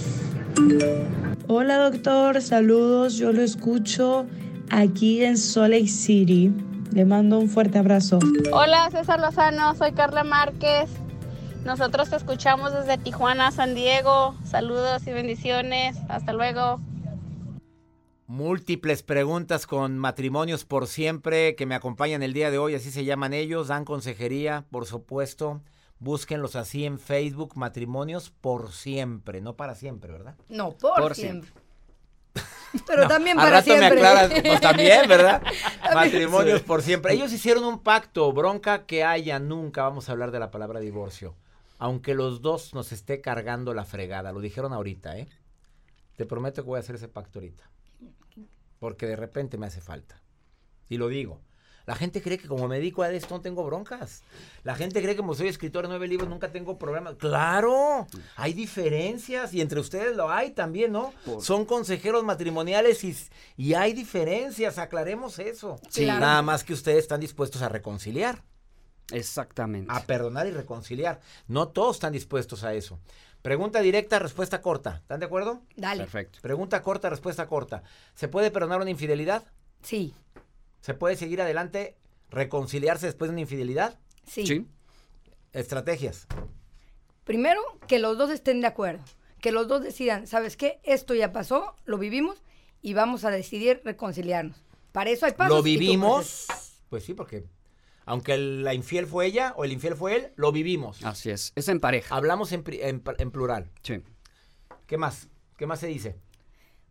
Hola, 1.47 1.79
doctor. 1.79 2.41
Saludos. 2.41 3.17
Yo 3.17 3.33
lo 3.33 3.43
escucho 3.43 4.26
aquí 4.71 5.25
en 5.25 5.37
Salt 5.37 5.71
Lake 5.71 5.88
City. 5.88 6.53
Le 6.93 7.05
mando 7.05 7.38
un 7.38 7.49
fuerte 7.49 7.79
abrazo. 7.79 8.19
Hola 8.53 8.88
César 8.91 9.19
Lozano, 9.19 9.75
soy 9.75 9.93
Carla 9.93 10.23
Márquez. 10.23 10.88
Nosotros 11.64 12.11
te 12.11 12.17
escuchamos 12.17 12.73
desde 12.73 12.99
Tijuana, 12.99 13.50
San 13.50 13.75
Diego. 13.75 14.35
Saludos 14.45 15.07
y 15.07 15.12
bendiciones. 15.12 15.97
Hasta 16.09 16.33
luego. 16.33 16.79
Múltiples 18.26 19.02
preguntas 19.02 19.66
con 19.66 19.99
matrimonios 19.99 20.64
por 20.64 20.87
siempre 20.87 21.54
que 21.57 21.66
me 21.66 21.75
acompañan 21.75 22.23
el 22.23 22.33
día 22.33 22.50
de 22.50 22.57
hoy, 22.57 22.75
así 22.75 22.90
se 22.90 23.04
llaman 23.04 23.35
ellos, 23.35 23.69
dan 23.69 23.85
consejería, 23.85 24.64
por 24.71 24.87
supuesto. 24.87 25.61
Búsquenlos 25.99 26.57
así 26.57 26.87
en 26.87 26.99
Facebook, 26.99 27.52
matrimonios 27.54 28.31
por 28.31 28.73
siempre, 28.73 29.43
no 29.43 29.57
para 29.57 29.75
siempre, 29.75 30.11
¿verdad? 30.11 30.37
No, 30.49 30.73
por, 30.73 31.14
siempre. 31.14 31.50
Pero 32.87 33.07
también 33.09 33.37
para 33.37 33.50
rato 33.50 33.64
siempre. 33.64 33.90
me 33.90 33.97
aclaras, 33.97 34.40
pues 34.43 34.61
también, 34.61 35.07
¿verdad? 35.07 35.43
Matrimonios 35.95 36.62
por 36.62 36.81
siempre. 36.81 37.12
Ellos 37.12 37.31
hicieron 37.31 37.64
un 37.64 37.78
pacto, 37.78 38.33
bronca 38.33 38.87
que 38.87 39.04
haya, 39.04 39.38
nunca 39.38 39.83
vamos 39.83 40.09
a 40.09 40.12
hablar 40.12 40.31
de 40.31 40.40
la 40.40 40.50
palabra 40.50 40.81
divorcio. 40.81 41.37
Aunque 41.78 42.14
los 42.14 42.40
dos 42.40 42.73
nos 42.73 42.90
esté 42.90 43.21
cargando 43.21 43.75
la 43.75 43.85
fregada, 43.85 44.33
lo 44.33 44.40
dijeron 44.40 44.73
ahorita, 44.73 45.19
¿eh? 45.19 45.28
Te 46.16 46.25
prometo 46.25 46.62
que 46.62 46.69
voy 46.69 46.78
a 46.78 46.81
hacer 46.81 46.95
ese 46.95 47.09
pacto 47.09 47.38
ahorita. 47.38 47.69
Porque 48.85 49.07
de 49.07 49.17
repente 49.17 49.57
me 49.57 49.64
hace 49.64 49.81
falta. 49.81 50.21
Y 50.91 50.99
lo 50.99 51.09
digo. 51.09 51.41
La 51.87 51.95
gente 51.95 52.21
cree 52.21 52.37
que 52.37 52.47
como 52.47 52.69
me 52.69 52.76
dedico 52.76 53.03
a 53.03 53.11
esto 53.11 53.35
no 53.35 53.41
tengo 53.41 53.64
broncas. 53.64 54.23
La 54.62 54.75
gente 54.75 55.00
cree 55.00 55.14
que 55.14 55.23
como 55.23 55.35
soy 55.35 55.49
escritor 55.49 55.85
de 55.85 55.88
nueve 55.88 56.07
libros 56.07 56.29
nunca 56.29 56.53
tengo 56.53 56.76
problemas. 56.79 57.14
Claro, 57.14 58.07
hay 58.37 58.53
diferencias 58.53 59.55
y 59.55 59.62
entre 59.62 59.81
ustedes 59.81 60.14
lo 60.14 60.31
hay 60.31 60.50
también, 60.50 60.93
¿no? 60.93 61.14
Son 61.41 61.64
consejeros 61.64 62.25
matrimoniales 62.25 63.03
y, 63.05 63.17
y, 63.57 63.73
hay 63.73 63.94
diferencias, 63.94 64.77
aclaremos 64.77 65.38
eso. 65.38 65.81
Sí. 65.88 66.05
Nada 66.05 66.42
más 66.42 66.62
que 66.62 66.75
ustedes 66.75 66.99
están 66.99 67.20
dispuestos 67.20 67.62
a 67.62 67.70
reconciliar. 67.70 68.42
Exactamente. 69.12 69.90
A 69.90 70.03
perdonar 70.03 70.47
y 70.47 70.51
reconciliar. 70.51 71.20
No 71.49 71.68
todos 71.68 71.97
están 71.97 72.12
dispuestos 72.12 72.64
a 72.64 72.75
eso. 72.75 73.01
Pregunta 73.44 73.83
directa, 73.83 74.18
respuesta 74.18 74.62
corta. 74.62 75.00
¿Están 75.02 75.20
de 75.20 75.26
acuerdo? 75.26 75.61
Dale. 75.76 76.04
Perfecto. 76.04 76.38
Pregunta 76.40 76.80
corta, 76.80 77.11
respuesta 77.11 77.46
corta. 77.46 77.83
¿Se 78.14 78.26
puede 78.26 78.50
perdonar 78.50 78.80
una 78.80 78.88
infidelidad? 78.88 79.44
Sí. 79.83 80.14
¿Se 80.80 80.94
puede 80.94 81.14
seguir 81.14 81.42
adelante, 81.42 81.94
reconciliarse 82.30 83.04
después 83.04 83.28
de 83.28 83.35
una 83.35 83.42
infidelidad? 83.42 83.98
Sí. 84.26 84.66
Estrategias. 85.52 86.26
Primero, 87.24 87.61
que 87.87 87.98
los 87.98 88.16
dos 88.16 88.30
estén 88.30 88.62
de 88.62 88.66
acuerdo. 88.66 89.04
Que 89.42 89.52
los 89.52 89.68
dos 89.68 89.83
decidan, 89.83 90.26
¿sabes 90.26 90.57
qué? 90.57 90.80
Esto 90.83 91.12
ya 91.12 91.30
pasó, 91.30 91.76
lo 91.85 91.98
vivimos 91.98 92.42
y 92.80 92.94
vamos 92.94 93.26
a 93.26 93.30
decidir 93.30 93.83
reconciliarnos. 93.85 94.57
Para 94.92 95.11
eso 95.11 95.26
hay 95.26 95.33
pasos. 95.33 95.54
¿Lo 95.54 95.62
vivimos? 95.62 96.46
Pues 96.88 97.04
sí, 97.04 97.12
porque 97.12 97.44
aunque 98.07 98.37
la 98.37 98.75
infiel 98.75 99.07
fue 99.07 99.27
ella 99.27 99.55
o 99.57 99.64
el 99.64 99.73
infiel 99.73 99.97
fue 99.97 100.17
él, 100.17 100.33
lo 100.37 100.53
vivimos. 100.53 101.05
Así 101.05 101.31
es, 101.31 101.53
es 101.55 101.69
en 101.69 101.81
pareja. 101.81 102.14
Hablamos 102.14 102.53
en, 102.53 102.64
en 102.67 103.31
plural. 103.31 103.71
Sí. 103.83 104.03
¿Qué 104.87 104.99
más? 104.99 105.29
¿Qué 105.57 105.67
más 105.67 105.81
se 105.81 105.87
dice? 105.87 106.17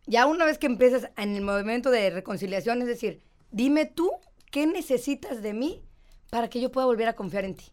Ya 0.06 0.26
una 0.26 0.44
vez 0.44 0.58
que 0.58 0.66
empiezas 0.66 1.10
en 1.16 1.36
el 1.36 1.42
movimiento 1.42 1.90
de 1.90 2.10
reconciliación, 2.10 2.82
es 2.82 2.88
decir, 2.88 3.22
Dime 3.54 3.86
tú 3.86 4.10
qué 4.50 4.66
necesitas 4.66 5.40
de 5.40 5.54
mí 5.54 5.84
para 6.28 6.50
que 6.50 6.60
yo 6.60 6.72
pueda 6.72 6.88
volver 6.88 7.06
a 7.06 7.14
confiar 7.14 7.44
en 7.44 7.54
ti. 7.54 7.66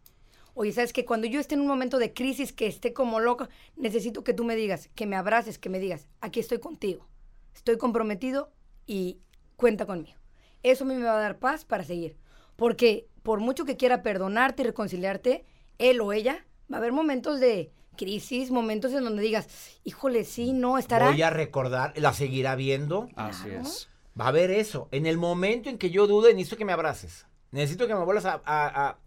Oye, 0.54 0.71
sabes 0.71 0.93
que 0.93 1.06
cuando 1.06 1.25
yo 1.25 1.39
esté 1.39 1.56
en 1.56 1.62
un 1.62 1.67
momento 1.67 1.97
de 1.97 2.13
crisis, 2.13 2.54
que 2.54 2.67
esté 2.67 2.93
como 2.93 3.19
loco, 3.19 3.47
necesito 3.77 4.23
que 4.23 4.36
tú 4.36 4.43
me 4.43 4.56
digas, 4.56 4.91
que 4.93 5.08
me 5.08 5.15
abraces, 5.15 5.58
que 5.58 5.69
me 5.69 5.80
digas, 5.80 6.08
aquí 6.19 6.39
estoy 6.39 6.60
contigo, 6.60 7.08
estoy 7.56 7.80
comprometido 7.80 8.51
y 8.86 9.17
cuenta 9.56 9.88
conmigo. 9.88 10.19
Eso 10.62 10.84
a 10.84 10.88
mí 10.88 10.93
me 10.93 11.06
va 11.06 11.17
a 11.17 11.21
dar 11.21 11.39
paz 11.39 11.65
para 11.65 11.84
seguir. 11.84 12.15
Porque 12.62 13.08
por 13.24 13.39
mucho 13.39 13.65
que 13.65 13.76
quiera 13.76 14.04
perdonarte 14.04 14.62
y 14.62 14.65
reconciliarte, 14.67 15.45
él 15.80 16.00
o 16.00 16.13
ella, 16.13 16.45
va 16.71 16.76
a 16.76 16.78
haber 16.78 16.91
momentos 16.91 17.39
de 17.39 17.71
crisis, 17.97 18.52
momentos 18.52 18.93
en 18.93 19.04
donde 19.04 19.24
digas, 19.24 19.80
híjole, 19.84 20.26
sí, 20.26 20.54
no, 20.54 20.78
estará. 20.78 21.10
Voy 21.10 21.24
a 21.24 21.32
recordar, 21.32 21.91
la 21.97 22.13
seguirá 22.13 22.54
viendo. 22.54 23.10
Así 23.15 23.50
es. 23.50 23.89
Va 24.19 24.26
a 24.26 24.28
haber 24.28 24.52
eso. 24.52 24.89
En 24.91 25.08
el 25.08 25.17
momento 25.17 25.71
en 25.71 25.80
que 25.80 25.89
yo 25.89 26.06
dude, 26.06 26.36
necesito 26.36 26.56
que 26.56 26.65
me 26.65 26.71
abraces. 26.71 27.26
Necesito 27.50 27.88
que 27.88 27.95
me 27.95 28.06
vuelvas 28.06 28.28
a, 28.28 28.97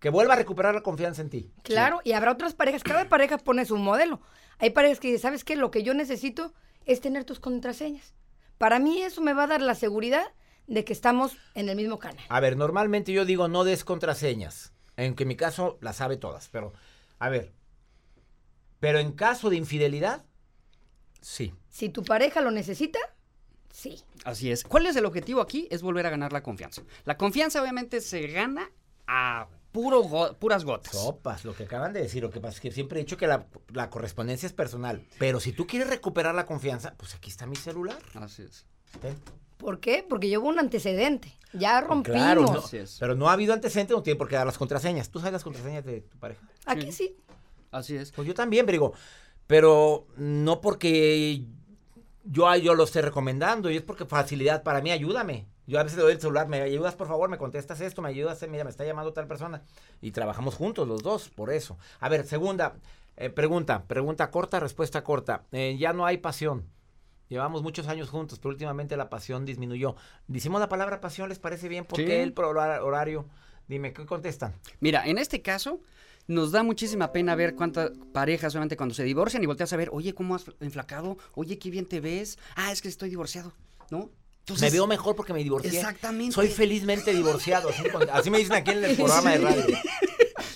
que 0.00 0.08
vuelva 0.08 0.32
a 0.32 0.38
recuperar 0.38 0.74
la 0.74 0.80
confianza 0.82 1.20
en 1.20 1.28
ti. 1.28 1.52
Claro, 1.64 2.00
y 2.02 2.12
habrá 2.12 2.32
otras 2.32 2.54
parejas. 2.54 2.82
Cada 2.82 3.10
pareja 3.10 3.36
pone 3.36 3.66
su 3.66 3.76
modelo. 3.76 4.22
Hay 4.58 4.70
parejas 4.70 5.00
que 5.00 5.08
dicen, 5.08 5.20
¿sabes 5.20 5.44
qué? 5.44 5.54
Lo 5.54 5.70
que 5.70 5.82
yo 5.82 5.92
necesito 5.92 6.54
es 6.86 7.02
tener 7.02 7.26
tus 7.26 7.40
contraseñas. 7.40 8.14
Para 8.56 8.78
mí 8.78 9.02
eso 9.02 9.20
me 9.20 9.34
va 9.34 9.44
a 9.44 9.48
dar 9.48 9.60
la 9.60 9.74
seguridad 9.74 10.24
de 10.68 10.84
que 10.84 10.92
estamos 10.92 11.36
en 11.54 11.68
el 11.68 11.76
mismo 11.76 11.98
canal. 11.98 12.24
A 12.28 12.40
ver, 12.40 12.56
normalmente 12.56 13.12
yo 13.12 13.24
digo 13.24 13.48
no 13.48 13.64
des 13.64 13.84
contraseñas. 13.84 14.72
En 14.96 15.14
que 15.14 15.24
en 15.24 15.28
mi 15.28 15.36
caso 15.36 15.78
las 15.80 15.96
sabe 15.96 16.16
todas. 16.16 16.48
Pero, 16.48 16.72
a 17.18 17.28
ver. 17.28 17.52
Pero 18.80 18.98
en 18.98 19.12
caso 19.12 19.50
de 19.50 19.56
infidelidad, 19.56 20.24
sí. 21.20 21.54
Si 21.68 21.88
tu 21.88 22.04
pareja 22.04 22.40
lo 22.40 22.50
necesita, 22.50 22.98
Sí. 23.70 24.02
Así 24.24 24.50
es. 24.50 24.64
¿Cuál 24.64 24.86
es 24.86 24.96
el 24.96 25.04
objetivo 25.04 25.40
aquí? 25.40 25.68
Es 25.70 25.82
volver 25.82 26.04
a 26.06 26.10
ganar 26.10 26.32
la 26.32 26.42
confianza. 26.42 26.82
La 27.04 27.16
confianza 27.16 27.62
obviamente 27.62 28.00
se 28.00 28.26
gana 28.26 28.72
a 29.06 29.46
puro 29.70 30.34
puras 30.38 30.64
gotas. 30.64 30.92
Sopas, 30.92 31.44
lo 31.44 31.54
que 31.54 31.64
acaban 31.64 31.92
de 31.92 32.02
decir. 32.02 32.22
Lo 32.22 32.30
que 32.30 32.40
pasa 32.40 32.56
es 32.56 32.60
que 32.60 32.72
siempre 32.72 32.98
he 32.98 33.04
dicho 33.04 33.16
que 33.16 33.28
la, 33.28 33.90
correspondencia 33.90 34.48
es 34.48 34.52
personal. 34.52 35.06
Pero 35.18 35.38
si 35.38 35.52
tú 35.52 35.66
quieres 35.66 35.88
recuperar 35.88 36.34
la 36.34 36.46
confianza, 36.46 36.94
pues 36.96 37.14
aquí 37.14 37.30
está 37.30 37.46
mi 37.46 37.56
celular. 37.56 37.98
Así 38.14 38.42
es. 38.42 38.66
¿Por 39.58 39.80
qué? 39.80 40.04
Porque 40.08 40.30
yo 40.30 40.40
hubo 40.40 40.48
un 40.48 40.58
antecedente. 40.58 41.36
Ya 41.52 41.80
rompimos. 41.80 42.20
Claro, 42.20 42.64
pero 43.00 43.14
no 43.14 43.28
ha 43.28 43.32
habido 43.32 43.52
antecedente, 43.52 43.92
no 43.92 44.02
tiene 44.02 44.18
por 44.18 44.28
qué 44.28 44.36
dar 44.36 44.46
las 44.46 44.58
contraseñas. 44.58 45.10
¿Tú 45.10 45.18
sabes 45.18 45.32
las 45.32 45.44
contraseñas 45.44 45.84
de 45.84 46.02
tu 46.02 46.18
pareja? 46.18 46.40
Aquí 46.66 46.92
sí. 46.92 47.16
Así 47.70 47.96
es. 47.96 48.12
Pues 48.12 48.26
yo 48.26 48.34
también, 48.34 48.64
pero 48.64 48.74
digo, 48.74 48.92
pero 49.46 50.06
no 50.16 50.60
porque 50.60 51.42
yo, 52.24 52.54
yo 52.56 52.74
lo 52.74 52.84
estoy 52.84 53.02
recomendando 53.02 53.70
y 53.70 53.76
es 53.76 53.82
porque 53.82 54.04
facilidad 54.04 54.62
para 54.62 54.80
mí, 54.80 54.90
ayúdame. 54.90 55.46
Yo 55.66 55.78
a 55.78 55.82
veces 55.82 55.98
le 55.98 56.04
doy 56.04 56.12
el 56.14 56.20
celular, 56.20 56.48
me 56.48 56.62
ayudas 56.62 56.94
por 56.94 57.08
favor, 57.08 57.28
me 57.28 57.36
contestas 57.36 57.80
esto, 57.82 58.00
me 58.00 58.08
ayudas, 58.08 58.42
mira, 58.48 58.64
me 58.64 58.70
está 58.70 58.84
llamando 58.84 59.12
tal 59.12 59.26
persona. 59.26 59.62
Y 60.00 60.12
trabajamos 60.12 60.54
juntos 60.54 60.88
los 60.88 61.02
dos, 61.02 61.28
por 61.28 61.52
eso. 61.52 61.76
A 62.00 62.08
ver, 62.08 62.26
segunda 62.26 62.74
eh, 63.16 63.28
pregunta, 63.30 63.84
pregunta 63.86 64.30
corta, 64.30 64.60
respuesta 64.60 65.04
corta. 65.04 65.42
Eh, 65.52 65.76
ya 65.78 65.92
no 65.92 66.06
hay 66.06 66.18
pasión. 66.18 66.64
Llevamos 67.28 67.62
muchos 67.62 67.88
años 67.88 68.08
juntos, 68.08 68.38
pero 68.38 68.50
últimamente 68.50 68.96
la 68.96 69.10
pasión 69.10 69.44
disminuyó. 69.44 69.96
¿Dicimos 70.26 70.60
la 70.60 70.68
palabra 70.68 71.00
pasión? 71.00 71.28
¿Les 71.28 71.38
parece 71.38 71.68
bien? 71.68 71.84
¿Por 71.84 71.98
qué 71.98 72.22
el 72.22 72.34
horario? 72.38 73.26
Dime, 73.68 73.92
¿qué 73.92 74.06
contestan? 74.06 74.54
Mira, 74.80 75.06
en 75.06 75.18
este 75.18 75.42
caso, 75.42 75.80
nos 76.26 76.52
da 76.52 76.62
muchísima 76.62 77.12
pena 77.12 77.34
ver 77.34 77.54
cuántas 77.54 77.90
parejas 78.12 78.52
solamente 78.52 78.76
cuando 78.78 78.94
se 78.94 79.04
divorcian 79.04 79.42
y 79.42 79.46
volteas 79.46 79.72
a 79.74 79.76
ver, 79.76 79.90
oye, 79.92 80.14
¿cómo 80.14 80.34
has 80.34 80.46
enflacado? 80.60 81.18
Oye, 81.34 81.58
qué 81.58 81.70
bien 81.70 81.86
te 81.86 82.00
ves. 82.00 82.38
Ah, 82.56 82.72
es 82.72 82.80
que 82.80 82.88
estoy 82.88 83.10
divorciado, 83.10 83.52
¿no? 83.90 84.10
me 84.60 84.70
veo 84.70 84.86
mejor 84.86 85.14
porque 85.14 85.32
me 85.34 85.42
divorcié. 85.42 85.78
Exactamente. 85.78 86.34
Soy 86.34 86.48
felizmente 86.48 87.12
divorciado. 87.12 87.68
Así, 88.12 88.30
me 88.30 88.38
dicen 88.38 88.54
aquí 88.54 88.70
en 88.70 88.84
el 88.84 88.96
programa 88.96 89.32
de 89.32 89.38
radio. 89.38 89.76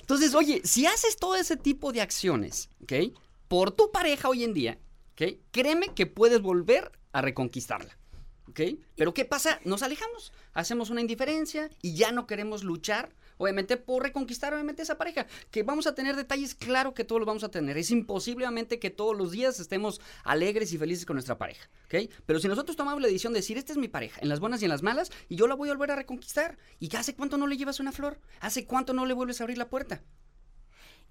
Entonces, 0.01 0.35
oye, 0.35 0.63
si 0.65 0.87
haces 0.87 1.17
todo 1.17 1.37
ese 1.37 1.57
tipo 1.57 1.93
de 1.93 2.01
acciones, 2.01 2.71
¿ok? 2.83 3.15
Por 3.49 3.71
tu 3.73 3.91
pareja 3.93 4.29
hoy 4.29 4.45
en 4.45 4.55
día, 4.55 4.79
¿ok? 5.23 5.33
¿ok? 5.33 5.39
Créeme 5.51 5.95
que 5.95 6.07
puedes 6.07 6.41
volver 6.41 6.93
a 7.13 7.23
reconquistarla. 7.23 7.97
¿Ok? 8.49 8.61
Pero 8.97 9.15
¿qué 9.15 9.25
pasa? 9.25 9.61
Nos 9.65 9.83
alejamos, 9.83 10.33
hacemos 10.53 10.91
una 10.91 11.01
indiferencia 11.01 11.71
y 11.81 11.95
ya 11.95 12.13
no 12.13 12.27
queremos 12.27 12.65
luchar, 12.65 13.15
obviamente, 13.39 13.77
por 13.77 14.03
reconquistar, 14.03 14.53
obviamente, 14.53 14.83
esa 14.83 14.99
pareja. 14.99 15.27
Que 15.51 15.63
vamos 15.63 15.87
a 15.87 15.95
tener 15.95 16.17
detalles, 16.17 16.55
claro 16.55 16.93
que 16.93 17.05
todos 17.05 17.21
los 17.21 17.27
vamos 17.27 17.45
a 17.45 17.51
tener. 17.51 17.79
Es 17.79 17.91
imposible, 17.91 18.45
obviamente, 18.45 18.79
que 18.79 18.91
todos 18.91 19.17
los 19.17 19.31
días 19.31 19.59
estemos 19.59 20.01
alegres 20.25 20.73
y 20.73 20.79
felices 20.79 21.07
con 21.07 21.15
nuestra 21.15 21.39
pareja, 21.39 21.71
¿ok? 21.87 22.11
Pero 22.27 22.41
si 22.41 22.49
nosotros 22.49 22.77
tomamos 22.77 23.01
la 23.01 23.09
decisión 23.09 23.33
de 23.33 23.39
decir, 23.39 23.57
esta 23.57 23.73
es 23.73 23.79
mi 23.79 23.89
pareja, 23.89 24.21
en 24.21 24.29
las 24.29 24.41
buenas 24.41 24.61
y 24.61 24.65
en 24.67 24.71
las 24.71 24.83
malas, 24.83 25.11
y 25.29 25.37
yo 25.37 25.47
la 25.47 25.55
voy 25.55 25.71
a 25.71 25.73
volver 25.73 25.93
a 25.93 25.97
reconquistar. 25.97 26.59
¿Y 26.79 26.95
hace 26.97 27.15
cuánto 27.15 27.39
no 27.39 27.47
le 27.47 27.57
llevas 27.57 27.81
una 27.81 27.93
flor? 27.93 28.21
¿Hace 28.41 28.67
cuánto 28.67 28.93
no 28.93 29.07
le 29.07 29.15
vuelves 29.15 29.41
a 29.41 29.45
abrir 29.45 29.57
la 29.57 29.71
puerta? 29.71 30.03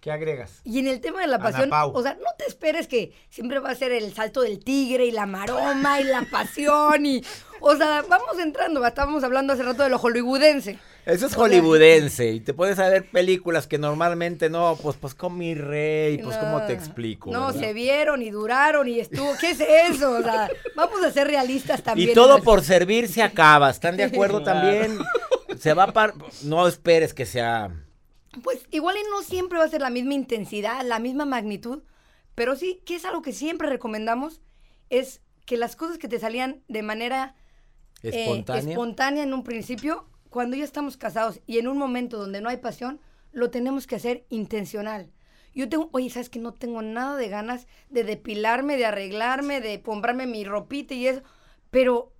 ¿Qué 0.01 0.11
agregas? 0.11 0.61
Y 0.63 0.79
en 0.79 0.87
el 0.87 0.99
tema 0.99 1.21
de 1.21 1.27
la 1.27 1.37
pasión, 1.37 1.69
o 1.71 2.01
sea, 2.01 2.15
no 2.15 2.31
te 2.35 2.45
esperes 2.47 2.87
que 2.87 3.13
siempre 3.29 3.59
va 3.59 3.69
a 3.69 3.75
ser 3.75 3.91
el 3.91 4.11
salto 4.15 4.41
del 4.41 4.63
tigre 4.63 5.05
y 5.05 5.11
la 5.11 5.27
maroma 5.27 6.01
y 6.01 6.05
la 6.05 6.23
pasión 6.23 7.05
y, 7.05 7.23
o 7.59 7.75
sea, 7.75 8.03
vamos 8.09 8.39
entrando, 8.39 8.83
estábamos 8.83 9.23
hablando 9.23 9.53
hace 9.53 9.61
rato 9.61 9.83
de 9.83 9.89
lo 9.89 9.99
hollywoodense. 9.99 10.79
Eso 11.05 11.27
es 11.27 11.35
hollywoodense 11.35 12.31
y 12.31 12.39
te 12.39 12.55
puedes 12.55 12.77
ver 12.77 13.11
películas 13.11 13.67
que 13.67 13.77
normalmente 13.77 14.49
no, 14.49 14.75
pues 14.81 14.97
pues 14.99 15.13
con 15.13 15.37
mi 15.37 15.53
rey, 15.53 16.17
pues 16.17 16.35
cómo 16.37 16.65
te 16.65 16.73
explico. 16.73 17.31
No, 17.31 17.47
verdad? 17.47 17.59
se 17.59 17.73
vieron 17.73 18.23
y 18.23 18.31
duraron 18.31 18.87
y 18.87 18.99
estuvo, 18.99 19.35
¿qué 19.39 19.51
es 19.51 19.59
eso? 19.59 20.13
O 20.13 20.23
sea, 20.23 20.49
vamos 20.75 21.03
a 21.03 21.11
ser 21.11 21.27
realistas 21.27 21.83
también. 21.83 22.09
Y 22.09 22.13
todo 22.15 22.41
por 22.41 22.63
servir 22.63 23.07
se 23.07 23.21
acaba, 23.21 23.69
¿están 23.69 23.97
de 23.97 24.05
acuerdo 24.05 24.41
también? 24.43 24.97
Se 25.59 25.75
va 25.75 25.83
a 25.83 25.93
par... 25.93 26.15
No 26.41 26.67
esperes 26.67 27.13
que 27.13 27.27
sea... 27.27 27.69
Pues 28.43 28.65
igual 28.71 28.95
no 29.09 29.21
siempre 29.23 29.59
va 29.59 29.65
a 29.65 29.69
ser 29.69 29.81
la 29.81 29.89
misma 29.89 30.13
intensidad, 30.13 30.85
la 30.85 30.99
misma 30.99 31.25
magnitud, 31.25 31.83
pero 32.35 32.55
sí 32.55 32.81
que 32.85 32.95
es 32.95 33.05
algo 33.05 33.21
que 33.21 33.33
siempre 33.33 33.69
recomendamos, 33.69 34.41
es 34.89 35.21
que 35.45 35.57
las 35.57 35.75
cosas 35.75 35.97
que 35.97 36.07
te 36.07 36.19
salían 36.19 36.63
de 36.67 36.81
manera 36.81 37.35
eh, 38.03 38.23
Espontánea. 38.23 38.71
espontánea 38.71 39.23
en 39.23 39.33
un 39.33 39.43
principio, 39.43 40.07
cuando 40.29 40.55
ya 40.55 40.63
estamos 40.63 40.97
casados 40.97 41.41
y 41.45 41.57
en 41.57 41.67
un 41.67 41.77
momento 41.77 42.17
donde 42.17 42.41
no 42.41 42.49
hay 42.49 42.57
pasión, 42.57 43.01
lo 43.31 43.49
tenemos 43.49 43.85
que 43.85 43.95
hacer 43.95 44.25
intencional. 44.29 45.11
Yo 45.53 45.67
tengo, 45.67 45.89
oye, 45.91 46.09
¿sabes 46.09 46.29
que 46.29 46.39
no 46.39 46.53
tengo 46.53 46.81
nada 46.81 47.17
de 47.17 47.27
ganas 47.27 47.67
de 47.89 48.05
depilarme, 48.05 48.77
de 48.77 48.85
arreglarme, 48.85 49.59
de 49.59 49.81
comprarme 49.81 50.25
mi 50.25 50.45
ropita 50.45 50.93
y 50.93 51.07
eso? 51.07 51.21
Pero 51.69 52.13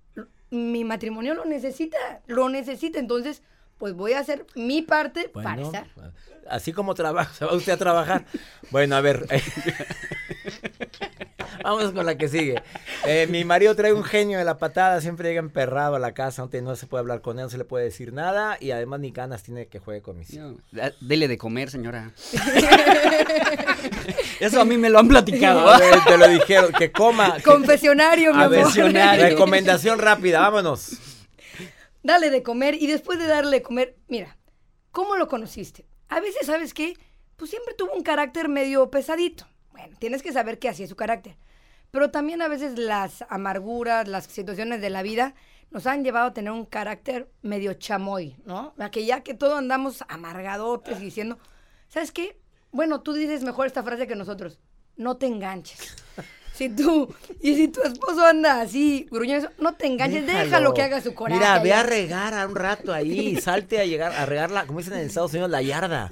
mi 0.50 0.84
matrimonio 0.84 1.34
lo 1.34 1.46
necesita, 1.46 1.96
lo 2.26 2.50
necesita. 2.50 2.98
Entonces, 2.98 3.42
pues 3.82 3.94
voy 3.94 4.12
a 4.12 4.20
hacer 4.20 4.46
mi 4.54 4.82
parte 4.82 5.28
para 5.28 5.60
estar. 5.60 5.88
así 6.48 6.72
como 6.72 6.94
trabaja, 6.94 7.34
se 7.34 7.44
va 7.44 7.52
usted 7.52 7.72
a 7.72 7.76
trabajar. 7.76 8.26
Bueno, 8.70 8.94
a 8.94 9.00
ver. 9.00 9.26
Vamos 11.64 11.90
con 11.90 12.06
la 12.06 12.16
que 12.16 12.28
sigue. 12.28 12.62
Eh, 13.06 13.26
mi 13.28 13.44
marido 13.44 13.74
trae 13.74 13.92
un 13.92 14.04
genio 14.04 14.38
de 14.38 14.44
la 14.44 14.58
patada, 14.58 15.00
siempre 15.00 15.30
llega 15.30 15.40
emperrado 15.40 15.96
a 15.96 15.98
la 15.98 16.14
casa, 16.14 16.42
no, 16.42 16.48
te- 16.48 16.62
no 16.62 16.76
se 16.76 16.86
puede 16.86 17.00
hablar 17.00 17.22
con 17.22 17.40
él, 17.40 17.46
no 17.46 17.50
se 17.50 17.58
le 17.58 17.64
puede 17.64 17.86
decir 17.86 18.12
nada 18.12 18.56
y 18.60 18.70
además 18.70 19.00
ni 19.00 19.10
ganas 19.10 19.42
tiene 19.42 19.66
que 19.66 19.80
juegue 19.80 20.00
con 20.00 20.16
mis 20.16 20.32
hijos. 20.32 20.54
No, 20.70 20.82
dele 21.00 21.26
de 21.26 21.36
comer, 21.38 21.68
señora. 21.68 22.12
Eso 24.40 24.60
a 24.60 24.64
mí 24.64 24.78
me 24.78 24.90
lo 24.90 25.00
han 25.00 25.08
platicado. 25.08 25.68
A 25.68 25.78
ver, 25.78 25.94
te 26.06 26.16
lo 26.18 26.28
dijeron, 26.28 26.70
que 26.72 26.92
coma. 26.92 27.34
que- 27.36 27.42
Confesionario, 27.42 28.32
mi 28.32 28.42
amor. 28.44 28.72
recomendación 29.18 29.98
rápida, 29.98 30.38
vámonos. 30.40 30.98
Dale 32.02 32.30
de 32.30 32.42
comer 32.42 32.74
y 32.74 32.86
después 32.86 33.18
de 33.18 33.26
darle 33.26 33.58
de 33.58 33.62
comer, 33.62 33.96
mira, 34.08 34.36
¿cómo 34.90 35.16
lo 35.16 35.28
conociste? 35.28 35.86
A 36.08 36.20
veces, 36.20 36.46
¿sabes 36.46 36.74
qué? 36.74 36.96
Pues 37.36 37.50
siempre 37.50 37.74
tuvo 37.74 37.92
un 37.92 38.02
carácter 38.02 38.48
medio 38.48 38.90
pesadito. 38.90 39.46
Bueno, 39.70 39.96
tienes 39.98 40.22
que 40.22 40.32
saber 40.32 40.58
que 40.58 40.68
así 40.68 40.82
es 40.82 40.90
su 40.90 40.96
carácter. 40.96 41.36
Pero 41.90 42.10
también 42.10 42.42
a 42.42 42.48
veces 42.48 42.78
las 42.78 43.24
amarguras, 43.28 44.08
las 44.08 44.24
situaciones 44.24 44.80
de 44.80 44.90
la 44.90 45.02
vida 45.02 45.34
nos 45.70 45.86
han 45.86 46.04
llevado 46.04 46.28
a 46.28 46.34
tener 46.34 46.52
un 46.52 46.66
carácter 46.66 47.30
medio 47.42 47.74
chamoy, 47.74 48.36
¿no? 48.44 48.74
A 48.78 48.90
que 48.90 49.04
ya 49.04 49.22
que 49.22 49.34
todo 49.34 49.56
andamos 49.56 50.04
amargadotes 50.08 51.00
y 51.00 51.04
diciendo, 51.04 51.38
¿sabes 51.88 52.12
qué? 52.12 52.38
Bueno, 52.72 53.00
tú 53.02 53.12
dices 53.12 53.42
mejor 53.42 53.66
esta 53.66 53.82
frase 53.82 54.06
que 54.06 54.16
nosotros. 54.16 54.58
No 54.96 55.16
te 55.16 55.26
enganches. 55.26 55.96
Si 56.54 56.68
tú, 56.68 57.12
y 57.40 57.54
si 57.54 57.68
tu 57.68 57.82
esposo 57.82 58.24
anda 58.26 58.60
así, 58.60 59.06
gruñoso, 59.10 59.48
no 59.58 59.74
te 59.74 59.86
enganches, 59.86 60.26
déjalo, 60.26 60.74
que 60.74 60.82
haga 60.82 61.00
su 61.00 61.14
coraje. 61.14 61.38
Mira, 61.40 61.58
ve 61.60 61.72
a 61.72 61.82
regar 61.82 62.34
a 62.34 62.46
un 62.46 62.54
rato 62.54 62.92
ahí, 62.92 63.36
salte 63.36 63.80
a 63.80 63.86
llegar 63.86 64.12
a 64.12 64.26
regar 64.26 64.50
la, 64.50 64.66
como 64.66 64.78
dicen 64.80 64.94
en 64.94 65.06
Estados 65.06 65.32
Unidos, 65.32 65.50
la 65.50 65.62
yarda. 65.62 66.10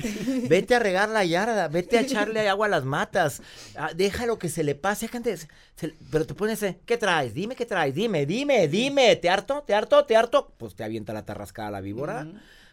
Vete 0.48 0.74
a 0.74 0.78
regar 0.78 1.08
la 1.10 1.24
yarda, 1.24 1.68
vete 1.68 1.98
a 1.98 2.00
echarle 2.00 2.48
agua 2.48 2.66
a 2.66 2.70
las 2.70 2.84
matas. 2.84 3.42
Ah, 3.76 3.90
déjalo 3.94 4.38
que 4.38 4.48
se 4.48 4.64
le 4.64 4.74
pase, 4.74 5.08
gente. 5.08 5.36
se- 5.36 5.48
se- 5.76 5.94
pero 6.10 6.26
te 6.26 6.34
pones, 6.34 6.62
eh, 6.62 6.80
¿qué 6.86 6.96
traes? 6.96 7.34
Dime 7.34 7.54
qué 7.54 7.66
traes, 7.66 7.94
dime, 7.94 8.24
dime, 8.24 8.66
dime, 8.66 9.16
¿te 9.16 9.28
harto? 9.28 9.62
¿Te 9.66 9.74
harto? 9.74 10.04
¿Te 10.06 10.16
harto? 10.16 10.54
Pues 10.56 10.74
te 10.74 10.84
avienta 10.84 11.12
la 11.12 11.24
tarrascada 11.26 11.68
a 11.68 11.72
la 11.72 11.80
víbora. 11.82 12.26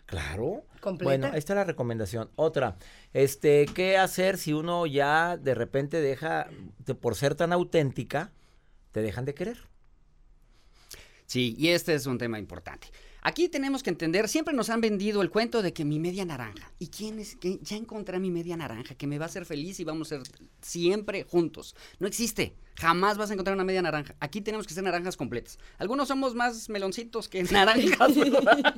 Claro. 0.07 0.63
Completa. 0.79 1.03
Bueno, 1.27 1.27
esta 1.37 1.53
es 1.53 1.57
la 1.57 1.63
recomendación. 1.65 2.31
Otra, 2.35 2.77
este, 3.13 3.65
¿qué 3.75 3.97
hacer 3.97 4.37
si 4.37 4.53
uno 4.53 4.85
ya 4.87 5.37
de 5.37 5.53
repente 5.53 6.01
deja, 6.01 6.47
de- 6.79 6.95
por 6.95 7.15
ser 7.15 7.35
tan 7.35 7.53
auténtica, 7.53 8.31
te 8.93 9.01
dejan 9.01 9.25
de 9.25 9.33
querer? 9.35 9.57
Sí, 11.25 11.55
y 11.59 11.69
este 11.69 11.93
es 11.93 12.05
un 12.05 12.17
tema 12.17 12.39
importante. 12.39 12.87
Aquí 13.27 13.49
tenemos 13.49 13.83
que 13.83 13.89
entender, 13.89 14.29
siempre 14.29 14.53
nos 14.53 14.69
han 14.69 14.79
vendido 14.79 15.21
el 15.21 15.29
cuento 15.29 15.61
de 15.61 15.73
que 15.73 15.83
mi 15.83 15.99
media 15.99 16.23
naranja. 16.23 16.71
¿Y 16.79 16.87
quién 16.87 17.19
es? 17.19 17.35
que 17.35 17.59
ya 17.61 17.75
encontré 17.75 18.21
mi 18.21 18.31
media 18.31 18.55
naranja, 18.55 18.95
que 18.95 19.05
me 19.05 19.19
va 19.19 19.25
a 19.25 19.27
hacer 19.27 19.45
feliz 19.45 19.81
y 19.81 19.83
vamos 19.83 20.13
a 20.13 20.23
ser 20.23 20.27
siempre 20.61 21.25
juntos. 21.25 21.75
No 21.99 22.07
existe. 22.07 22.55
Jamás 22.75 23.17
vas 23.17 23.29
a 23.29 23.33
encontrar 23.33 23.53
una 23.53 23.65
media 23.65 23.81
naranja. 23.81 24.15
Aquí 24.21 24.39
tenemos 24.39 24.65
que 24.65 24.73
ser 24.73 24.85
naranjas 24.85 25.17
completas. 25.17 25.59
Algunos 25.77 26.07
somos 26.07 26.35
más 26.35 26.69
meloncitos 26.69 27.27
que 27.27 27.43
naranjas. 27.51 28.13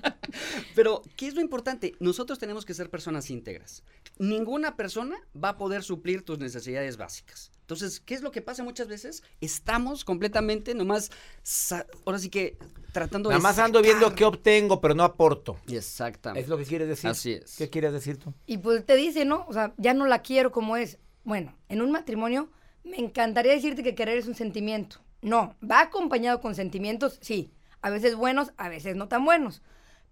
Pero, 0.75 1.03
¿qué 1.15 1.27
es 1.27 1.35
lo 1.35 1.41
importante? 1.41 1.93
Nosotros 1.99 2.39
tenemos 2.39 2.65
que 2.65 2.73
ser 2.73 2.89
personas 2.89 3.29
íntegras. 3.29 3.83
Ninguna 4.17 4.75
persona 4.75 5.15
va 5.35 5.49
a 5.49 5.57
poder 5.59 5.83
suplir 5.83 6.23
tus 6.25 6.39
necesidades 6.39 6.97
básicas. 6.97 7.51
Entonces, 7.69 7.99
¿qué 7.99 8.15
es 8.15 8.23
lo 8.23 8.31
que 8.31 8.41
pasa 8.41 8.63
muchas 8.63 8.87
veces? 8.87 9.21
Estamos 9.41 10.03
completamente 10.03 10.73
nomás, 10.73 11.11
ahora 12.03 12.17
sí 12.17 12.29
que 12.29 12.57
tratando 12.91 13.29
Nada 13.29 13.37
de... 13.37 13.43
más 13.43 13.59
ando 13.59 13.83
viendo 13.83 14.07
sacar- 14.07 14.15
qué 14.17 14.25
obtengo, 14.25 14.81
pero 14.81 14.95
no 14.95 15.03
aporto. 15.03 15.55
Exactamente. 15.67 16.41
Es 16.41 16.49
lo 16.49 16.57
que 16.57 16.63
quieres 16.65 16.87
decir. 16.87 17.11
Así 17.11 17.33
es. 17.33 17.57
¿Qué 17.57 17.69
quieres 17.69 17.93
decir 17.93 18.17
tú? 18.17 18.33
Y 18.47 18.57
pues 18.57 18.83
te 18.87 18.95
dice, 18.95 19.23
¿no? 19.23 19.45
O 19.47 19.53
sea, 19.53 19.75
ya 19.77 19.93
no 19.93 20.07
la 20.07 20.23
quiero 20.23 20.51
como 20.51 20.77
es. 20.77 20.97
Bueno, 21.23 21.55
en 21.67 21.83
un 21.83 21.91
matrimonio 21.91 22.49
me 22.83 22.97
encantaría 22.97 23.51
decirte 23.53 23.83
que 23.83 23.93
querer 23.93 24.17
es 24.17 24.25
un 24.25 24.33
sentimiento. 24.33 24.97
No, 25.21 25.55
va 25.63 25.81
acompañado 25.81 26.41
con 26.41 26.55
sentimientos, 26.55 27.19
sí. 27.21 27.53
A 27.83 27.91
veces 27.91 28.15
buenos, 28.15 28.51
a 28.57 28.67
veces 28.69 28.95
no 28.95 29.07
tan 29.07 29.23
buenos. 29.25 29.61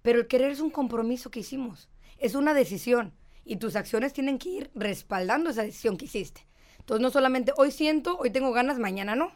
Pero 0.04 0.20
el 0.20 0.28
querer 0.28 0.52
es 0.52 0.60
un 0.60 0.70
compromiso 0.70 1.32
que 1.32 1.40
hicimos. 1.40 1.90
Es 2.20 2.36
una 2.36 2.54
decisión. 2.54 3.16
Y 3.44 3.56
tus 3.56 3.76
acciones 3.76 4.14
tienen 4.14 4.38
que 4.38 4.50
ir 4.50 4.72
respaldando 4.76 5.50
esa 5.50 5.64
decisión 5.64 5.98
que 5.98 6.06
hiciste. 6.06 6.47
Entonces, 6.88 7.02
no 7.02 7.10
solamente 7.10 7.52
hoy 7.58 7.72
siento, 7.72 8.18
hoy 8.18 8.30
tengo 8.30 8.54
ganas, 8.54 8.80
mañana 8.80 9.14
no. 9.14 9.34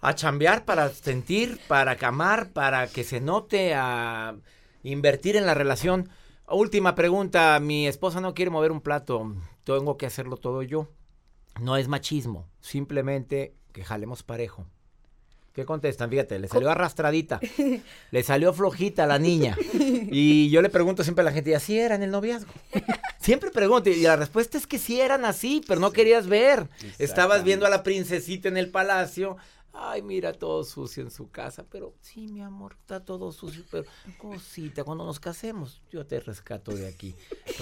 A 0.00 0.14
chambear 0.16 0.64
para 0.64 0.88
sentir, 0.88 1.60
para 1.68 1.96
amar, 2.08 2.48
para 2.48 2.88
que 2.88 3.04
se 3.04 3.20
note, 3.20 3.72
a 3.72 4.34
invertir 4.82 5.36
en 5.36 5.46
la 5.46 5.54
relación. 5.54 6.08
Última 6.48 6.96
pregunta, 6.96 7.60
mi 7.60 7.86
esposa 7.86 8.20
no 8.20 8.34
quiere 8.34 8.50
mover 8.50 8.72
un 8.72 8.80
plato, 8.80 9.32
tengo 9.62 9.96
que 9.96 10.06
hacerlo 10.06 10.38
todo 10.38 10.64
yo. 10.64 10.88
No 11.60 11.76
es 11.76 11.86
machismo, 11.86 12.48
simplemente 12.58 13.54
que 13.72 13.84
jalemos 13.84 14.24
parejo. 14.24 14.66
¿Qué 15.56 15.64
contestan? 15.64 16.10
Fíjate, 16.10 16.38
le 16.38 16.48
salió 16.48 16.68
arrastradita, 16.68 17.40
le 18.10 18.22
salió 18.22 18.52
flojita 18.52 19.04
a 19.04 19.06
la 19.06 19.18
niña. 19.18 19.56
Y 19.72 20.50
yo 20.50 20.60
le 20.60 20.68
pregunto 20.68 21.02
siempre 21.02 21.22
a 21.22 21.24
la 21.24 21.32
gente, 21.32 21.48
¿y 21.48 21.54
así 21.54 21.78
era 21.78 21.94
en 21.94 22.02
el 22.02 22.10
noviazgo? 22.10 22.52
Siempre 23.18 23.50
pregunto, 23.50 23.88
y 23.88 24.02
la 24.02 24.16
respuesta 24.16 24.58
es 24.58 24.66
que 24.66 24.78
sí 24.78 25.00
eran 25.00 25.24
así, 25.24 25.62
pero 25.66 25.80
no 25.80 25.92
querías 25.92 26.26
ver. 26.28 26.68
Estabas 26.98 27.42
viendo 27.42 27.64
a 27.64 27.70
la 27.70 27.82
princesita 27.82 28.48
en 28.48 28.58
el 28.58 28.70
palacio. 28.70 29.38
Ay, 29.72 30.02
mira, 30.02 30.34
todo 30.34 30.62
sucio 30.62 31.02
en 31.02 31.10
su 31.10 31.30
casa, 31.30 31.64
pero 31.70 31.94
sí, 32.02 32.28
mi 32.28 32.42
amor, 32.42 32.76
está 32.78 33.02
todo 33.02 33.32
sucio, 33.32 33.64
pero 33.70 33.84
cosita, 34.18 34.84
cuando 34.84 35.06
nos 35.06 35.18
casemos, 35.18 35.80
yo 35.90 36.06
te 36.06 36.20
rescato 36.20 36.72
de 36.72 36.86
aquí. 36.86 37.16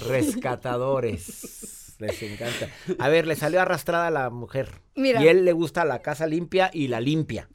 Rescatadores. 0.05 1.95
Les 1.99 2.21
encanta. 2.23 2.69
A 2.99 3.07
ver, 3.07 3.25
le 3.25 3.37
salió 3.37 3.61
arrastrada 3.61 4.07
a 4.07 4.11
la 4.11 4.29
mujer. 4.29 4.81
Mira. 4.95 5.23
Y 5.23 5.29
él 5.29 5.45
le 5.45 5.53
gusta 5.53 5.85
la 5.85 6.01
casa 6.01 6.27
limpia 6.27 6.69
y 6.73 6.89
la 6.89 6.99
limpia. 6.99 7.47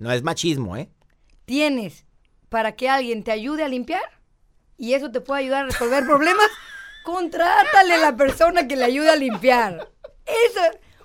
No 0.00 0.10
es 0.10 0.22
machismo, 0.24 0.76
¿eh? 0.76 0.90
tienes 1.44 2.04
para 2.48 2.72
que 2.72 2.88
alguien 2.88 3.22
te 3.24 3.32
ayude 3.32 3.62
a 3.64 3.68
limpiar 3.68 4.02
y 4.76 4.94
eso 4.94 5.10
te 5.10 5.20
puede 5.20 5.42
ayudar 5.42 5.64
a 5.64 5.66
resolver 5.68 6.04
problemas, 6.04 6.46
contrátale 7.04 7.94
a 7.94 7.98
la 7.98 8.16
persona 8.16 8.66
que 8.68 8.76
le 8.76 8.84
ayude 8.84 9.10
a 9.10 9.16
limpiar. 9.16 9.90
Eso, 10.26 10.60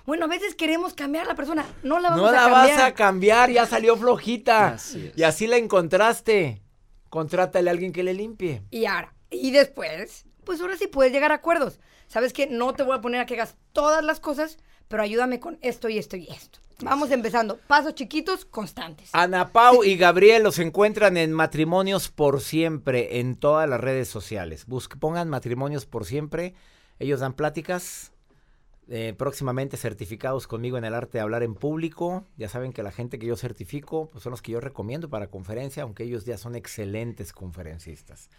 bueno, 0.06 0.24
a 0.24 0.28
veces 0.28 0.54
queremos 0.54 0.94
cambiar 0.94 1.24
a 1.24 1.28
la 1.28 1.34
persona, 1.34 1.64
no 1.82 1.98
la 1.98 2.10
vamos 2.10 2.24
No 2.26 2.32
la 2.32 2.46
a 2.46 2.50
cambiar. 2.50 2.78
vas 2.78 2.86
a 2.88 2.94
cambiar, 2.94 3.50
ya 3.50 3.66
salió 3.66 3.96
flojita. 3.96 4.68
Así 4.74 5.06
es. 5.08 5.18
Y 5.18 5.22
así 5.24 5.46
la 5.46 5.56
encontraste. 5.56 6.62
Contrátale 7.10 7.68
a 7.70 7.72
alguien 7.72 7.92
que 7.92 8.02
le 8.02 8.14
limpie. 8.14 8.62
Y 8.70 8.86
ahora, 8.86 9.14
y 9.30 9.50
después, 9.50 10.26
pues 10.44 10.60
ahora 10.60 10.76
sí 10.76 10.86
puedes 10.86 11.12
llegar 11.12 11.32
a 11.32 11.36
acuerdos. 11.36 11.80
¿Sabes 12.08 12.32
qué? 12.32 12.46
No 12.46 12.72
te 12.74 12.82
voy 12.82 12.96
a 12.96 13.00
poner 13.00 13.20
a 13.20 13.26
que 13.26 13.34
hagas 13.34 13.56
todas 13.72 14.04
las 14.04 14.20
cosas, 14.20 14.58
pero 14.88 15.02
ayúdame 15.02 15.40
con 15.40 15.58
esto 15.60 15.88
y 15.88 15.98
esto 15.98 16.16
y 16.16 16.28
esto. 16.28 16.60
Vamos 16.82 17.10
empezando. 17.10 17.58
Pasos 17.66 17.94
chiquitos, 17.94 18.44
constantes. 18.44 19.10
Ana 19.12 19.52
Pau 19.52 19.82
y 19.82 19.96
Gabriel 19.96 20.42
los 20.42 20.58
encuentran 20.58 21.16
en 21.16 21.32
Matrimonios 21.32 22.10
por 22.10 22.40
Siempre 22.40 23.18
en 23.20 23.36
todas 23.36 23.68
las 23.68 23.80
redes 23.80 24.08
sociales. 24.08 24.66
Busque, 24.66 24.96
pongan 24.96 25.28
Matrimonios 25.28 25.86
por 25.86 26.04
Siempre. 26.04 26.54
Ellos 26.98 27.20
dan 27.20 27.32
pláticas. 27.32 28.12
eh, 28.88 29.14
próximamente 29.16 29.76
certificados 29.76 30.46
conmigo 30.46 30.78
en 30.78 30.84
el 30.84 30.94
arte 30.94 31.18
de 31.18 31.22
hablar 31.22 31.42
en 31.42 31.54
público. 31.54 32.24
Ya 32.36 32.48
saben 32.48 32.72
que 32.72 32.82
la 32.82 32.92
gente 32.92 33.18
que 33.18 33.26
yo 33.26 33.36
certifico 33.36 34.08
pues 34.10 34.22
son 34.22 34.30
los 34.30 34.42
que 34.42 34.52
yo 34.52 34.60
recomiendo 34.60 35.08
para 35.10 35.26
conferencia, 35.28 35.82
aunque 35.82 36.04
ellos 36.04 36.24
ya 36.24 36.38
son 36.38 36.54
excelentes 36.54 37.32
conferencistas. 37.32 38.30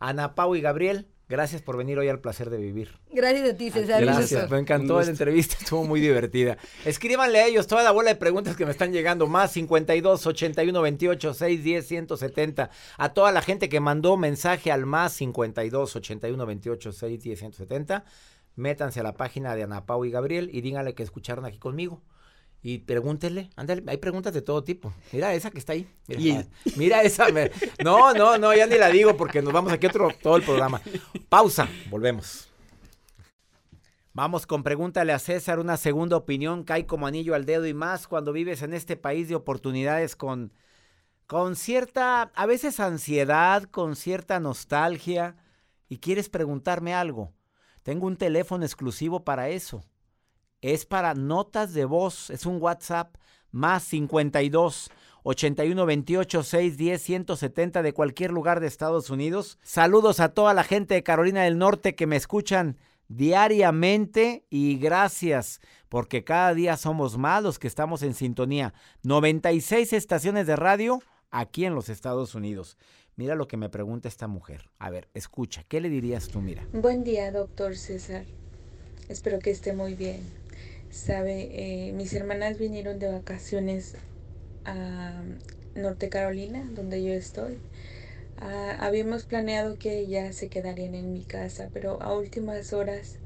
Ana 0.00 0.34
Pau 0.34 0.56
y 0.56 0.62
Gabriel, 0.62 1.06
gracias 1.28 1.60
por 1.60 1.76
venir 1.76 1.98
hoy 1.98 2.08
al 2.08 2.20
placer 2.20 2.48
de 2.48 2.56
vivir. 2.56 2.98
Gracias 3.12 3.50
a 3.50 3.56
ti, 3.56 3.70
César. 3.70 4.02
Gracias, 4.02 4.50
me 4.50 4.58
encantó 4.58 4.98
la 5.00 5.06
entrevista, 5.06 5.56
estuvo 5.60 5.84
muy 5.84 6.00
divertida. 6.00 6.56
Escríbanle 6.86 7.38
a 7.38 7.46
ellos 7.46 7.66
toda 7.66 7.82
la 7.82 7.90
bola 7.90 8.08
de 8.08 8.16
preguntas 8.16 8.56
que 8.56 8.64
me 8.64 8.70
están 8.72 8.92
llegando, 8.92 9.26
más 9.26 9.52
52 9.52 10.26
81 10.26 10.82
28 10.82 11.34
6 11.34 11.62
10 11.64 11.86
170. 11.86 12.70
A 12.96 13.12
toda 13.12 13.30
la 13.30 13.42
gente 13.42 13.68
que 13.68 13.78
mandó 13.78 14.16
mensaje 14.16 14.72
al 14.72 14.86
más 14.86 15.12
52 15.12 15.96
81 15.96 16.46
28 16.46 16.92
6 16.92 17.22
10 17.22 17.38
170, 17.38 18.04
métanse 18.56 19.00
a 19.00 19.02
la 19.02 19.12
página 19.12 19.54
de 19.54 19.64
Ana 19.64 19.84
Pau 19.84 20.04
y 20.06 20.10
Gabriel 20.10 20.48
y 20.50 20.62
díganle 20.62 20.94
que 20.94 21.02
escucharon 21.02 21.44
aquí 21.44 21.58
conmigo. 21.58 22.02
Y 22.62 22.78
pregúntenle, 22.78 23.48
ándale, 23.56 23.82
hay 23.86 23.96
preguntas 23.96 24.34
de 24.34 24.42
todo 24.42 24.62
tipo. 24.62 24.92
Mira 25.12 25.32
esa 25.34 25.50
que 25.50 25.58
está 25.58 25.72
ahí. 25.72 25.88
Mira, 26.06 26.44
mira 26.76 27.02
esa. 27.02 27.28
me- 27.30 27.50
No, 27.82 28.12
no, 28.12 28.36
no, 28.36 28.54
ya 28.54 28.66
ni 28.66 28.76
la 28.76 28.88
digo 28.90 29.16
porque 29.16 29.40
nos 29.40 29.52
vamos 29.52 29.72
aquí 29.72 29.86
otro 29.86 30.10
todo 30.22 30.36
el 30.36 30.42
programa. 30.42 30.80
Pausa, 31.30 31.68
volvemos. 31.88 32.48
Vamos 34.12 34.46
con 34.46 34.62
pregúntale 34.62 35.12
a 35.12 35.18
César, 35.18 35.58
una 35.60 35.76
segunda 35.76 36.16
opinión 36.16 36.64
cae 36.64 36.84
como 36.84 37.06
anillo 37.06 37.34
al 37.34 37.46
dedo 37.46 37.66
y 37.66 37.74
más 37.74 38.08
cuando 38.08 38.32
vives 38.32 38.60
en 38.62 38.74
este 38.74 38.96
país 38.96 39.28
de 39.28 39.36
oportunidades 39.36 40.16
con, 40.16 40.52
con 41.26 41.54
cierta, 41.54 42.22
a 42.34 42.46
veces 42.46 42.80
ansiedad, 42.80 43.62
con 43.64 43.94
cierta 43.94 44.40
nostalgia 44.40 45.36
y 45.88 45.98
quieres 45.98 46.28
preguntarme 46.28 46.92
algo. 46.92 47.32
Tengo 47.84 48.06
un 48.06 48.16
teléfono 48.16 48.64
exclusivo 48.64 49.24
para 49.24 49.48
eso. 49.48 49.82
Es 50.62 50.84
para 50.84 51.14
notas 51.14 51.72
de 51.72 51.84
voz, 51.84 52.30
es 52.30 52.44
un 52.44 52.60
WhatsApp 52.60 53.16
más 53.50 53.82
52 53.84 54.90
81 55.22 55.86
28 55.86 56.42
6 56.42 56.76
10 56.76 57.02
170 57.02 57.82
de 57.82 57.92
cualquier 57.92 58.30
lugar 58.30 58.60
de 58.60 58.66
Estados 58.66 59.10
Unidos. 59.10 59.58
Saludos 59.62 60.20
a 60.20 60.30
toda 60.30 60.54
la 60.54 60.64
gente 60.64 60.94
de 60.94 61.02
Carolina 61.02 61.42
del 61.44 61.58
Norte 61.58 61.94
que 61.94 62.06
me 62.06 62.16
escuchan 62.16 62.76
diariamente 63.08 64.44
y 64.50 64.78
gracias 64.78 65.60
porque 65.88 66.24
cada 66.24 66.54
día 66.54 66.76
somos 66.76 67.18
más 67.18 67.42
los 67.42 67.58
que 67.58 67.66
estamos 67.66 68.02
en 68.02 68.14
sintonía. 68.14 68.72
96 69.02 69.92
estaciones 69.92 70.46
de 70.46 70.56
radio 70.56 71.00
aquí 71.30 71.64
en 71.64 71.74
los 71.74 71.88
Estados 71.88 72.34
Unidos. 72.34 72.76
Mira 73.16 73.34
lo 73.34 73.48
que 73.48 73.56
me 73.56 73.68
pregunta 73.68 74.08
esta 74.08 74.28
mujer. 74.28 74.70
A 74.78 74.90
ver, 74.90 75.08
escucha, 75.14 75.64
¿qué 75.68 75.80
le 75.80 75.90
dirías 75.90 76.28
tú, 76.28 76.40
mira? 76.40 76.66
Buen 76.72 77.04
día, 77.04 77.30
doctor 77.32 77.76
César. 77.76 78.24
Espero 79.08 79.40
que 79.40 79.50
esté 79.50 79.72
muy 79.72 79.94
bien. 79.94 80.22
Sabe, 80.90 81.88
eh, 81.88 81.92
mis 81.92 82.12
hermanas 82.14 82.58
vinieron 82.58 82.98
de 82.98 83.08
vacaciones 83.10 83.96
a 84.64 85.22
Norte 85.74 86.10
Carolina, 86.10 86.68
donde 86.72 87.02
yo 87.04 87.12
estoy. 87.14 87.62
Ah, 88.36 88.76
habíamos 88.80 89.26
planeado 89.26 89.78
que 89.78 89.98
ellas 90.00 90.36
se 90.36 90.48
quedarían 90.50 90.94
en 90.96 91.12
mi 91.12 91.24
casa, 91.24 91.70
pero 91.72 92.02
a 92.02 92.14
últimas 92.16 92.72
horas 92.74 93.20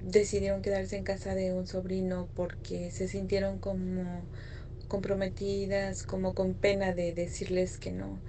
decidieron 0.00 0.62
quedarse 0.62 0.96
en 0.96 1.04
casa 1.04 1.34
de 1.34 1.52
un 1.52 1.66
sobrino 1.66 2.28
porque 2.34 2.90
se 2.90 3.08
sintieron 3.08 3.58
como 3.58 4.26
comprometidas, 4.88 6.02
como 6.04 6.34
con 6.34 6.54
pena 6.54 6.92
de 6.94 7.12
decirles 7.14 7.78
que 7.78 7.92
no. 7.92 8.22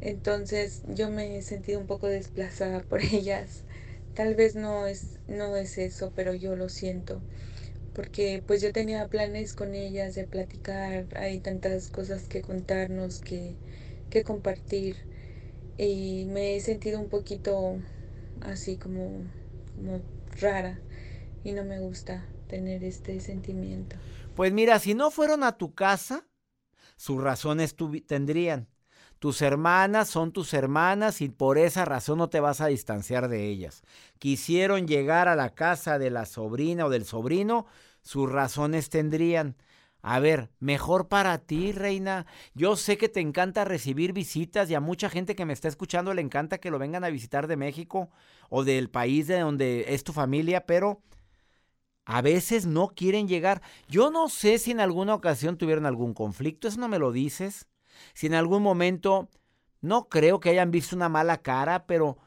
Entonces 0.00 0.82
yo 0.88 1.10
me 1.10 1.38
he 1.38 1.42
sentido 1.42 1.80
un 1.80 1.86
poco 1.86 2.08
desplazada 2.08 2.80
por 2.88 3.02
ellas. 3.02 3.64
Tal 4.18 4.34
vez 4.34 4.56
no 4.56 4.88
es, 4.88 5.20
no 5.28 5.54
es 5.54 5.78
eso, 5.78 6.10
pero 6.12 6.34
yo 6.34 6.56
lo 6.56 6.68
siento. 6.68 7.20
Porque 7.94 8.42
pues 8.44 8.60
yo 8.60 8.72
tenía 8.72 9.06
planes 9.06 9.54
con 9.54 9.76
ellas 9.76 10.16
de 10.16 10.24
platicar, 10.24 11.06
hay 11.16 11.38
tantas 11.38 11.88
cosas 11.88 12.24
que 12.24 12.42
contarnos, 12.42 13.20
que, 13.20 13.54
que 14.10 14.24
compartir. 14.24 14.96
Y 15.76 16.24
me 16.24 16.56
he 16.56 16.60
sentido 16.60 16.98
un 16.98 17.08
poquito 17.08 17.76
así 18.40 18.76
como, 18.76 19.22
como 19.76 20.00
rara 20.40 20.80
y 21.44 21.52
no 21.52 21.62
me 21.62 21.78
gusta 21.78 22.26
tener 22.48 22.82
este 22.82 23.20
sentimiento. 23.20 23.94
Pues 24.34 24.52
mira, 24.52 24.80
si 24.80 24.94
no 24.94 25.12
fueron 25.12 25.44
a 25.44 25.56
tu 25.56 25.76
casa, 25.76 26.26
sus 26.96 27.22
razones 27.22 27.76
tendrían. 28.08 28.66
Tus 29.18 29.42
hermanas 29.42 30.08
son 30.08 30.32
tus 30.32 30.54
hermanas 30.54 31.20
y 31.20 31.28
por 31.28 31.58
esa 31.58 31.84
razón 31.84 32.18
no 32.18 32.28
te 32.28 32.38
vas 32.38 32.60
a 32.60 32.68
distanciar 32.68 33.28
de 33.28 33.48
ellas. 33.48 33.82
Quisieron 34.18 34.86
llegar 34.86 35.26
a 35.26 35.34
la 35.34 35.50
casa 35.54 35.98
de 35.98 36.10
la 36.10 36.24
sobrina 36.24 36.86
o 36.86 36.90
del 36.90 37.04
sobrino, 37.04 37.66
sus 38.00 38.30
razones 38.30 38.90
tendrían. 38.90 39.56
A 40.00 40.20
ver, 40.20 40.50
mejor 40.60 41.08
para 41.08 41.38
ti, 41.38 41.72
reina. 41.72 42.26
Yo 42.54 42.76
sé 42.76 42.96
que 42.96 43.08
te 43.08 43.20
encanta 43.20 43.64
recibir 43.64 44.12
visitas 44.12 44.70
y 44.70 44.74
a 44.74 44.80
mucha 44.80 45.10
gente 45.10 45.34
que 45.34 45.44
me 45.44 45.52
está 45.52 45.66
escuchando 45.66 46.14
le 46.14 46.22
encanta 46.22 46.58
que 46.58 46.70
lo 46.70 46.78
vengan 46.78 47.02
a 47.02 47.10
visitar 47.10 47.48
de 47.48 47.56
México 47.56 48.10
o 48.48 48.62
del 48.62 48.88
país 48.88 49.26
de 49.26 49.40
donde 49.40 49.86
es 49.88 50.04
tu 50.04 50.12
familia, 50.12 50.66
pero 50.66 51.02
a 52.04 52.22
veces 52.22 52.66
no 52.66 52.88
quieren 52.88 53.26
llegar. 53.26 53.60
Yo 53.88 54.10
no 54.12 54.28
sé 54.28 54.58
si 54.58 54.70
en 54.70 54.80
alguna 54.80 55.14
ocasión 55.14 55.58
tuvieron 55.58 55.84
algún 55.86 56.14
conflicto, 56.14 56.68
eso 56.68 56.80
no 56.80 56.88
me 56.88 57.00
lo 57.00 57.10
dices. 57.10 57.66
Si 58.14 58.26
en 58.26 58.34
algún 58.34 58.62
momento, 58.62 59.28
no 59.80 60.08
creo 60.08 60.40
que 60.40 60.50
hayan 60.50 60.70
visto 60.70 60.96
una 60.96 61.08
mala 61.08 61.38
cara, 61.38 61.86
pero 61.86 62.18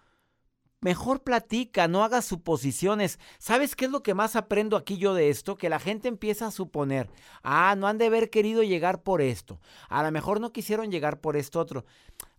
mejor 0.82 1.24
platica, 1.24 1.88
no 1.88 2.04
hagas 2.04 2.26
suposiciones. 2.26 3.20
¿Sabes 3.38 3.76
qué 3.76 3.86
es 3.86 3.92
lo 3.92 4.04
que 4.04 4.14
más 4.14 4.36
aprendo 4.36 4.76
aquí 4.76 4.98
yo 4.98 5.14
de 5.14 5.30
esto? 5.30 5.58
Que 5.58 5.70
la 5.70 5.80
gente 5.80 6.08
empieza 6.08 6.48
a 6.48 6.52
suponer, 6.52 7.10
ah, 7.44 7.76
no 7.78 7.88
han 7.88 7.98
de 7.98 8.08
haber 8.08 8.30
querido 8.30 8.64
llegar 8.64 9.04
por 9.04 9.22
esto. 9.22 9.60
A 9.90 10.04
lo 10.04 10.12
mejor 10.12 10.42
no 10.42 10.52
quisieron 10.52 10.92
llegar 10.92 11.22
por 11.22 11.38
esto 11.38 11.60
otro. 11.60 11.86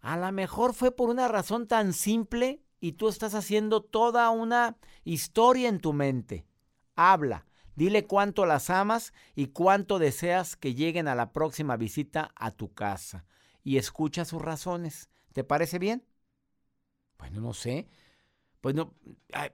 A 0.01 0.17
lo 0.17 0.31
mejor 0.33 0.75
fue 0.75 0.91
por 0.91 1.09
una 1.09 1.29
razón 1.29 1.67
tan 1.67 1.93
simple 1.93 2.61
y 2.81 2.93
tú 2.93 3.09
estás 3.09 3.35
haciendo 3.35 3.81
toda 3.83 4.29
una 4.31 4.77
historia 5.05 5.69
en 5.69 5.79
tu 5.79 5.93
mente. 5.93 6.45
Habla, 6.97 7.47
dile 7.75 8.07
cuánto 8.07 8.47
las 8.47 8.71
amas 8.71 9.13
y 9.35 9.49
cuánto 9.49 9.99
deseas 9.99 10.57
que 10.57 10.75
lleguen 10.75 11.09
a 11.09 11.15
la 11.15 11.33
próxima 11.33 11.77
visita 11.77 12.33
a 12.37 12.51
tu 12.51 12.73
casa. 12.73 13.25
Y 13.65 13.77
escucha 13.77 14.25
sus 14.25 14.43
razones. 14.43 15.09
¿Te 15.33 15.45
parece 15.45 15.79
bien? 15.79 16.05
Bueno, 17.19 17.41
no 17.41 17.55
sé. 17.55 17.89
Pues 18.61 18.75
no, 18.75 18.95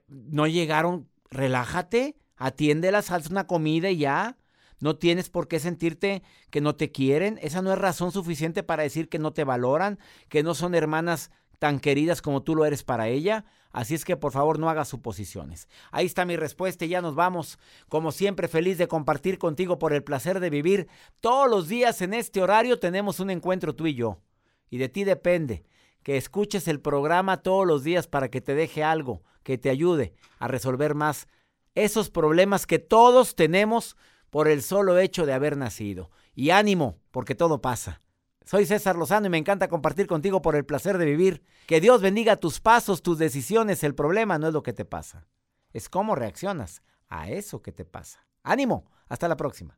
no 0.07 0.47
llegaron. 0.47 1.09
Relájate, 1.31 2.17
atiéndelas, 2.37 3.11
haz 3.11 3.29
una 3.29 3.45
comida 3.45 3.91
y 3.91 3.97
ya. 3.99 4.37
No 4.81 4.97
tienes 4.97 5.29
por 5.29 5.47
qué 5.47 5.59
sentirte 5.59 6.23
que 6.49 6.61
no 6.61 6.75
te 6.75 6.91
quieren. 6.91 7.37
Esa 7.41 7.61
no 7.61 7.71
es 7.71 7.77
razón 7.77 8.11
suficiente 8.11 8.63
para 8.63 8.83
decir 8.83 9.09
que 9.09 9.19
no 9.19 9.33
te 9.33 9.43
valoran, 9.43 9.99
que 10.29 10.41
no 10.41 10.55
son 10.55 10.73
hermanas 10.73 11.31
tan 11.59 11.79
queridas 11.79 12.21
como 12.21 12.41
tú 12.41 12.55
lo 12.55 12.65
eres 12.65 12.83
para 12.83 13.09
ella. 13.09 13.45
Así 13.71 13.93
es 13.93 14.03
que 14.03 14.17
por 14.17 14.31
favor 14.31 14.57
no 14.57 14.69
hagas 14.69 14.87
suposiciones. 14.87 15.67
Ahí 15.91 16.07
está 16.07 16.25
mi 16.25 16.35
respuesta 16.35 16.85
y 16.85 16.89
ya 16.89 17.01
nos 17.01 17.13
vamos. 17.13 17.59
Como 17.87 18.11
siempre, 18.11 18.47
feliz 18.47 18.77
de 18.77 18.87
compartir 18.87 19.37
contigo 19.37 19.77
por 19.77 19.93
el 19.93 20.03
placer 20.03 20.39
de 20.39 20.49
vivir. 20.49 20.87
Todos 21.19 21.49
los 21.49 21.67
días 21.67 22.01
en 22.01 22.15
este 22.15 22.41
horario 22.41 22.79
tenemos 22.79 23.19
un 23.19 23.29
encuentro 23.29 23.75
tú 23.75 23.85
y 23.85 23.93
yo. 23.93 24.17
Y 24.69 24.77
de 24.77 24.89
ti 24.89 25.03
depende 25.03 25.65
que 26.01 26.17
escuches 26.17 26.67
el 26.67 26.79
programa 26.79 27.43
todos 27.43 27.67
los 27.67 27.83
días 27.83 28.07
para 28.07 28.29
que 28.29 28.41
te 28.41 28.55
deje 28.55 28.83
algo, 28.83 29.21
que 29.43 29.57
te 29.57 29.69
ayude 29.69 30.13
a 30.39 30.47
resolver 30.47 30.95
más 30.95 31.27
esos 31.75 32.09
problemas 32.09 32.65
que 32.65 32.79
todos 32.79 33.35
tenemos 33.35 33.95
por 34.29 34.47
el 34.47 34.63
solo 34.63 34.97
hecho 34.97 35.25
de 35.25 35.33
haber 35.33 35.57
nacido. 35.57 36.09
Y 36.33 36.51
ánimo, 36.51 36.97
porque 37.11 37.35
todo 37.35 37.61
pasa. 37.61 38.01
Soy 38.49 38.65
César 38.65 38.95
Lozano 38.95 39.27
y 39.27 39.29
me 39.29 39.37
encanta 39.37 39.67
compartir 39.67 40.07
contigo 40.07 40.41
por 40.41 40.55
el 40.55 40.65
placer 40.65 40.97
de 40.97 41.05
vivir. 41.05 41.43
Que 41.67 41.79
Dios 41.79 42.01
bendiga 42.01 42.37
tus 42.37 42.59
pasos, 42.59 43.03
tus 43.03 43.19
decisiones. 43.19 43.83
El 43.83 43.93
problema 43.93 44.39
no 44.39 44.47
es 44.47 44.53
lo 44.53 44.63
que 44.63 44.73
te 44.73 44.85
pasa, 44.85 45.27
es 45.71 45.87
cómo 45.87 46.15
reaccionas 46.15 46.81
a 47.09 47.29
eso 47.29 47.61
que 47.61 47.71
te 47.71 47.85
pasa. 47.85 48.25
Ánimo, 48.41 48.89
hasta 49.07 49.27
la 49.27 49.37
próxima. 49.37 49.77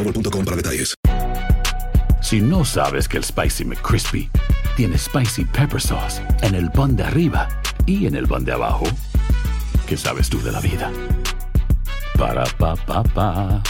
boostmobile.com 0.03 0.45
para 0.45 0.57
detalles. 0.57 0.95
Si 2.21 2.39
no 2.39 2.63
sabes 2.63 3.07
que 3.07 3.17
el 3.17 3.23
Spicy 3.23 3.65
McCrispy 3.65 4.29
tiene 4.75 4.97
Spicy 4.97 5.45
Pepper 5.45 5.81
Sauce 5.81 6.21
en 6.41 6.55
el 6.55 6.71
pan 6.71 6.95
de 6.95 7.03
arriba 7.03 7.47
y 7.85 8.05
en 8.05 8.15
el 8.15 8.27
pan 8.27 8.45
de 8.45 8.53
abajo, 8.53 8.85
¿qué 9.87 9.97
sabes 9.97 10.29
tú 10.29 10.41
de 10.41 10.51
la 10.51 10.59
vida? 10.61 10.91
Para, 12.17 12.45
pa, 12.57 12.75
pa, 12.75 13.03
pa. 13.03 13.61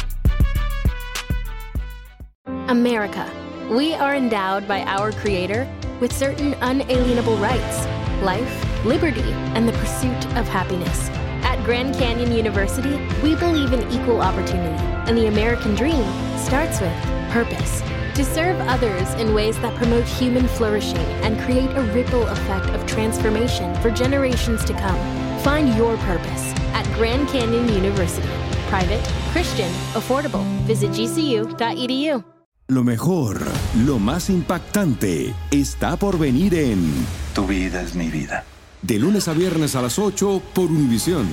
America. 2.67 3.25
We 3.69 3.93
are 3.93 4.15
endowed 4.15 4.67
by 4.67 4.83
our 4.83 5.11
Creator 5.11 5.65
with 6.01 6.11
certain 6.11 6.55
unalienable 6.61 7.37
rights 7.37 7.87
life, 8.21 8.85
liberty, 8.85 9.33
and 9.55 9.67
the 9.67 9.73
pursuit 9.73 10.25
of 10.37 10.47
happiness. 10.47 11.09
At 11.43 11.63
Grand 11.63 11.95
Canyon 11.95 12.31
University, 12.31 12.99
we 13.23 13.35
believe 13.35 13.73
in 13.73 13.81
equal 13.91 14.21
opportunity, 14.21 14.83
and 15.11 15.19
the 15.19 15.27
American 15.27 15.75
dream 15.75 16.05
starts 16.37 16.79
with 16.79 16.95
purpose. 17.31 17.81
To 18.15 18.23
serve 18.23 18.57
others 18.61 19.13
in 19.15 19.33
ways 19.33 19.59
that 19.59 19.75
promote 19.75 20.05
human 20.05 20.47
flourishing 20.47 21.05
and 21.23 21.37
create 21.41 21.69
a 21.71 21.81
ripple 21.93 22.25
effect 22.27 22.67
of 22.67 22.85
transformation 22.85 23.75
for 23.81 23.91
generations 23.91 24.63
to 24.63 24.73
come. 24.73 24.99
Find 25.39 25.75
your 25.75 25.97
purpose 25.97 26.53
at 26.73 26.85
Grand 26.95 27.27
Canyon 27.27 27.67
University. 27.73 28.29
Private, 28.69 29.03
Christian, 29.33 29.69
affordable. 29.95 30.45
Visit 30.65 30.91
gcu.edu. 30.91 32.23
Lo 32.69 32.83
mejor, 32.85 33.41
lo 33.85 33.99
más 33.99 34.29
impactante, 34.29 35.33
está 35.51 35.97
por 35.97 36.17
venir 36.17 36.55
en 36.55 36.89
Tu 37.33 37.45
vida 37.45 37.81
es 37.81 37.95
mi 37.95 38.07
vida. 38.07 38.45
De 38.81 38.97
lunes 38.97 39.27
a 39.27 39.33
viernes 39.33 39.75
a 39.75 39.81
las 39.81 39.99
8 39.99 40.41
por 40.53 40.71
Univisión. 40.71 41.27